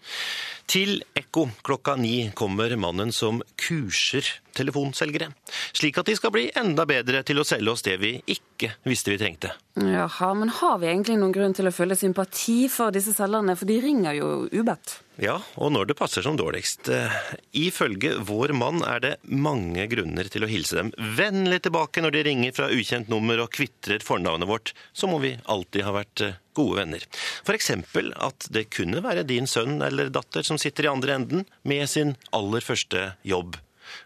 Til 0.66 0.98
Ekko 1.14 1.46
klokka 1.62 1.94
ni 2.02 2.32
kommer 2.34 2.74
mannen 2.74 3.14
som 3.14 3.44
kurser 3.62 4.34
telefonselgere, 4.58 5.30
slik 5.78 6.02
at 6.02 6.10
de 6.10 6.18
skal 6.18 6.34
bli 6.34 6.48
enda 6.58 6.90
bedre 6.90 7.22
til 7.22 7.38
å 7.38 7.46
selge 7.46 7.78
oss 7.78 7.86
det 7.86 8.00
vi 8.02 8.16
ikke 8.34 8.74
visste 8.90 9.14
vi 9.14 9.22
trengte. 9.22 9.54
Jaha, 9.76 10.34
men 10.34 10.50
har 10.50 10.78
vi 10.80 10.88
egentlig 10.88 11.18
noen 11.20 11.34
grunn 11.36 11.54
til 11.56 11.68
å 11.68 11.72
føle 11.76 11.98
sympati 12.00 12.70
for 12.72 12.96
disse 12.96 13.12
selgerne, 13.12 13.58
for 13.60 13.68
de 13.68 13.76
ringer 13.84 14.16
jo 14.16 14.30
ubedt? 14.48 14.94
Ja, 15.20 15.36
og 15.60 15.74
når 15.76 15.90
det 15.90 15.98
passer 16.00 16.24
som 16.24 16.38
dårligst. 16.40 16.88
Eh, 16.96 17.18
ifølge 17.60 18.14
vår 18.24 18.54
mann 18.56 18.80
er 18.88 19.04
det 19.04 19.12
mange 19.28 19.84
grunner 19.92 20.32
til 20.32 20.48
å 20.48 20.50
hilse 20.52 20.80
dem 20.80 20.94
vennlig 21.18 21.60
tilbake 21.68 22.04
når 22.04 22.16
de 22.16 22.24
ringer 22.30 22.56
fra 22.56 22.70
ukjent 22.72 23.12
nummer 23.12 23.44
og 23.44 23.52
kvitrer 23.56 24.04
fornavnet 24.04 24.48
vårt, 24.48 24.72
så 24.96 25.12
må 25.12 25.20
vi 25.24 25.36
alltid 25.44 25.84
ha 25.88 25.96
vært 25.98 26.24
eh, 26.24 26.40
gode 26.56 26.80
venner. 26.80 27.04
F.eks. 27.44 27.72
at 27.76 28.50
det 28.56 28.70
kunne 28.72 29.04
være 29.04 29.28
din 29.28 29.48
sønn 29.48 29.82
eller 29.84 30.08
datter 30.08 30.48
som 30.48 30.60
sitter 30.62 30.88
i 30.88 30.94
andre 30.96 31.20
enden 31.20 31.48
med 31.68 31.84
sin 31.92 32.16
aller 32.32 32.64
første 32.64 33.10
jobb. 33.28 33.60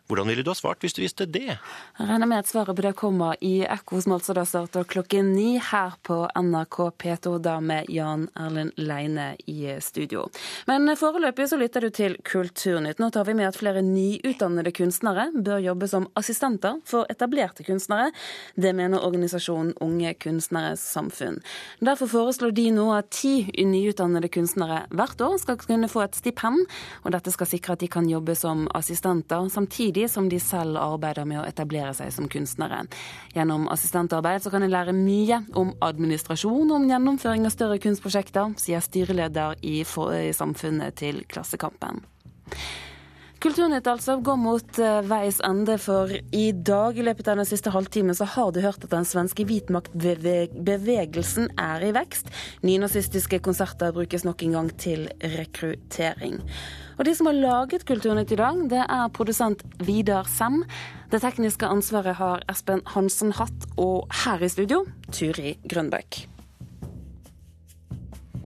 Hvordan 0.10 0.28
ville 0.28 0.42
du 0.42 0.50
ha 0.50 0.56
svart 0.58 0.82
hvis 0.82 0.96
du 0.98 1.04
visste 1.04 1.28
det? 1.30 1.52
Jeg 1.54 2.08
regner 2.10 2.26
med 2.26 2.42
at 2.42 2.50
svaret 2.50 2.74
på 2.74 2.82
det 2.82 2.96
kommer 2.98 3.36
i 3.46 3.60
Ekko, 3.62 4.00
som 4.02 4.16
altså 4.16 4.34
da 4.34 4.42
starter 4.48 4.88
klokken 4.90 5.28
ni 5.36 5.60
her 5.62 6.00
på 6.02 6.24
NRK 6.34 6.78
P2, 6.98 7.36
da 7.46 7.60
med 7.62 7.92
Jan 7.94 8.24
Erlend 8.34 8.74
Leine 8.82 9.36
i 9.46 9.76
studio. 9.86 10.24
Men 10.66 10.90
foreløpig 10.98 11.46
så 11.52 11.60
lytter 11.62 11.86
du 11.86 11.94
til 11.94 12.18
Kulturnytt. 12.26 12.98
Nå 12.98 13.12
tar 13.14 13.28
vi 13.28 13.36
med 13.38 13.52
at 13.52 13.60
flere 13.60 13.84
nyutdannede 13.86 14.74
kunstnere 14.74 15.28
bør 15.36 15.62
jobbe 15.68 15.92
som 15.92 16.10
assistenter 16.18 16.82
for 16.90 17.06
etablerte 17.14 17.68
kunstnere. 17.68 18.10
Det 18.58 18.74
mener 18.74 19.06
organisasjonen 19.06 19.76
Unge 19.86 20.16
Kunstneres 20.18 20.82
Samfunn. 20.90 21.38
Derfor 21.86 22.10
foreslår 22.10 22.56
de 22.58 22.66
nå 22.74 22.88
at 22.98 23.12
ti 23.14 23.46
nyutdannede 23.46 24.34
kunstnere 24.34 24.88
hvert 24.90 25.22
år 25.22 25.38
skal 25.46 25.62
kunne 25.62 25.92
få 25.92 26.08
et 26.08 26.18
stipend, 26.18 26.66
og 27.06 27.14
dette 27.14 27.38
skal 27.38 27.54
sikre 27.54 27.78
at 27.78 27.86
de 27.86 27.94
kan 27.94 28.10
jobbe 28.10 28.34
som 28.34 28.66
assistenter. 28.74 29.46
samtidig 29.54 29.99
samtidig 30.00 30.10
som 30.10 30.30
de 30.30 30.40
selv 30.40 30.78
arbeider 30.78 31.26
med 31.26 31.42
å 31.42 31.48
etablere 31.48 31.94
seg 31.94 32.12
som 32.14 32.28
kunstnere. 32.28 32.88
Gjennom 33.36 33.68
assistentarbeid 33.70 34.42
så 34.44 34.50
kan 34.50 34.64
en 34.64 34.72
lære 34.72 34.94
mye 34.94 35.46
om 35.56 35.74
administrasjon 35.82 36.70
og 36.70 36.76
om 36.76 36.90
gjennomføring 36.90 37.46
av 37.46 37.52
større 37.52 37.80
kunstprosjekter, 37.80 38.54
sier 38.58 38.80
styreleder 38.82 39.56
i, 39.62 39.84
Samfunnet 40.30 40.96
til 40.96 41.24
Klassekampen. 41.28 42.02
Kulturnytt 43.40 43.88
altså 43.88 44.18
går 44.20 44.36
mot 44.36 44.80
uh, 44.84 45.00
veis 45.08 45.40
ende, 45.48 45.78
for 45.80 46.12
i 46.12 46.52
dag 46.52 46.98
i 46.98 47.04
løpet 47.08 47.28
av 47.32 47.38
den 47.40 47.48
siste 47.48 47.72
halvtimen 47.72 48.16
så 48.16 48.26
har 48.28 48.52
du 48.52 48.60
hørt 48.62 48.84
at 48.84 48.92
den 48.92 49.06
svenske 49.08 49.46
hvitmaktbevegelsen 49.48 51.48
er 51.56 51.88
i 51.88 51.94
vekst. 51.96 52.28
Nynazistiske 52.68 53.40
konserter 53.40 53.96
brukes 53.96 54.26
nok 54.28 54.44
en 54.44 54.52
gang 54.60 54.70
til 54.76 55.08
rekruttering. 55.24 56.44
Og 57.00 57.06
de 57.08 57.14
som 57.16 57.30
har 57.30 57.38
laget 57.40 57.86
Kulturnytt 57.88 58.34
i 58.36 58.38
dag, 58.40 58.58
det 58.68 58.82
er 58.84 59.12
produsent 59.16 59.62
Vidar 59.88 60.28
Sem. 60.28 60.66
Det 61.08 61.22
tekniske 61.24 61.70
ansvaret 61.72 62.18
har 62.20 62.44
Espen 62.52 62.84
Hansen 62.92 63.32
hatt, 63.40 63.70
og 63.80 64.12
her 64.26 64.44
i 64.44 64.52
studio 64.52 64.84
Turi 65.08 65.56
Grønbøk. 65.64 66.26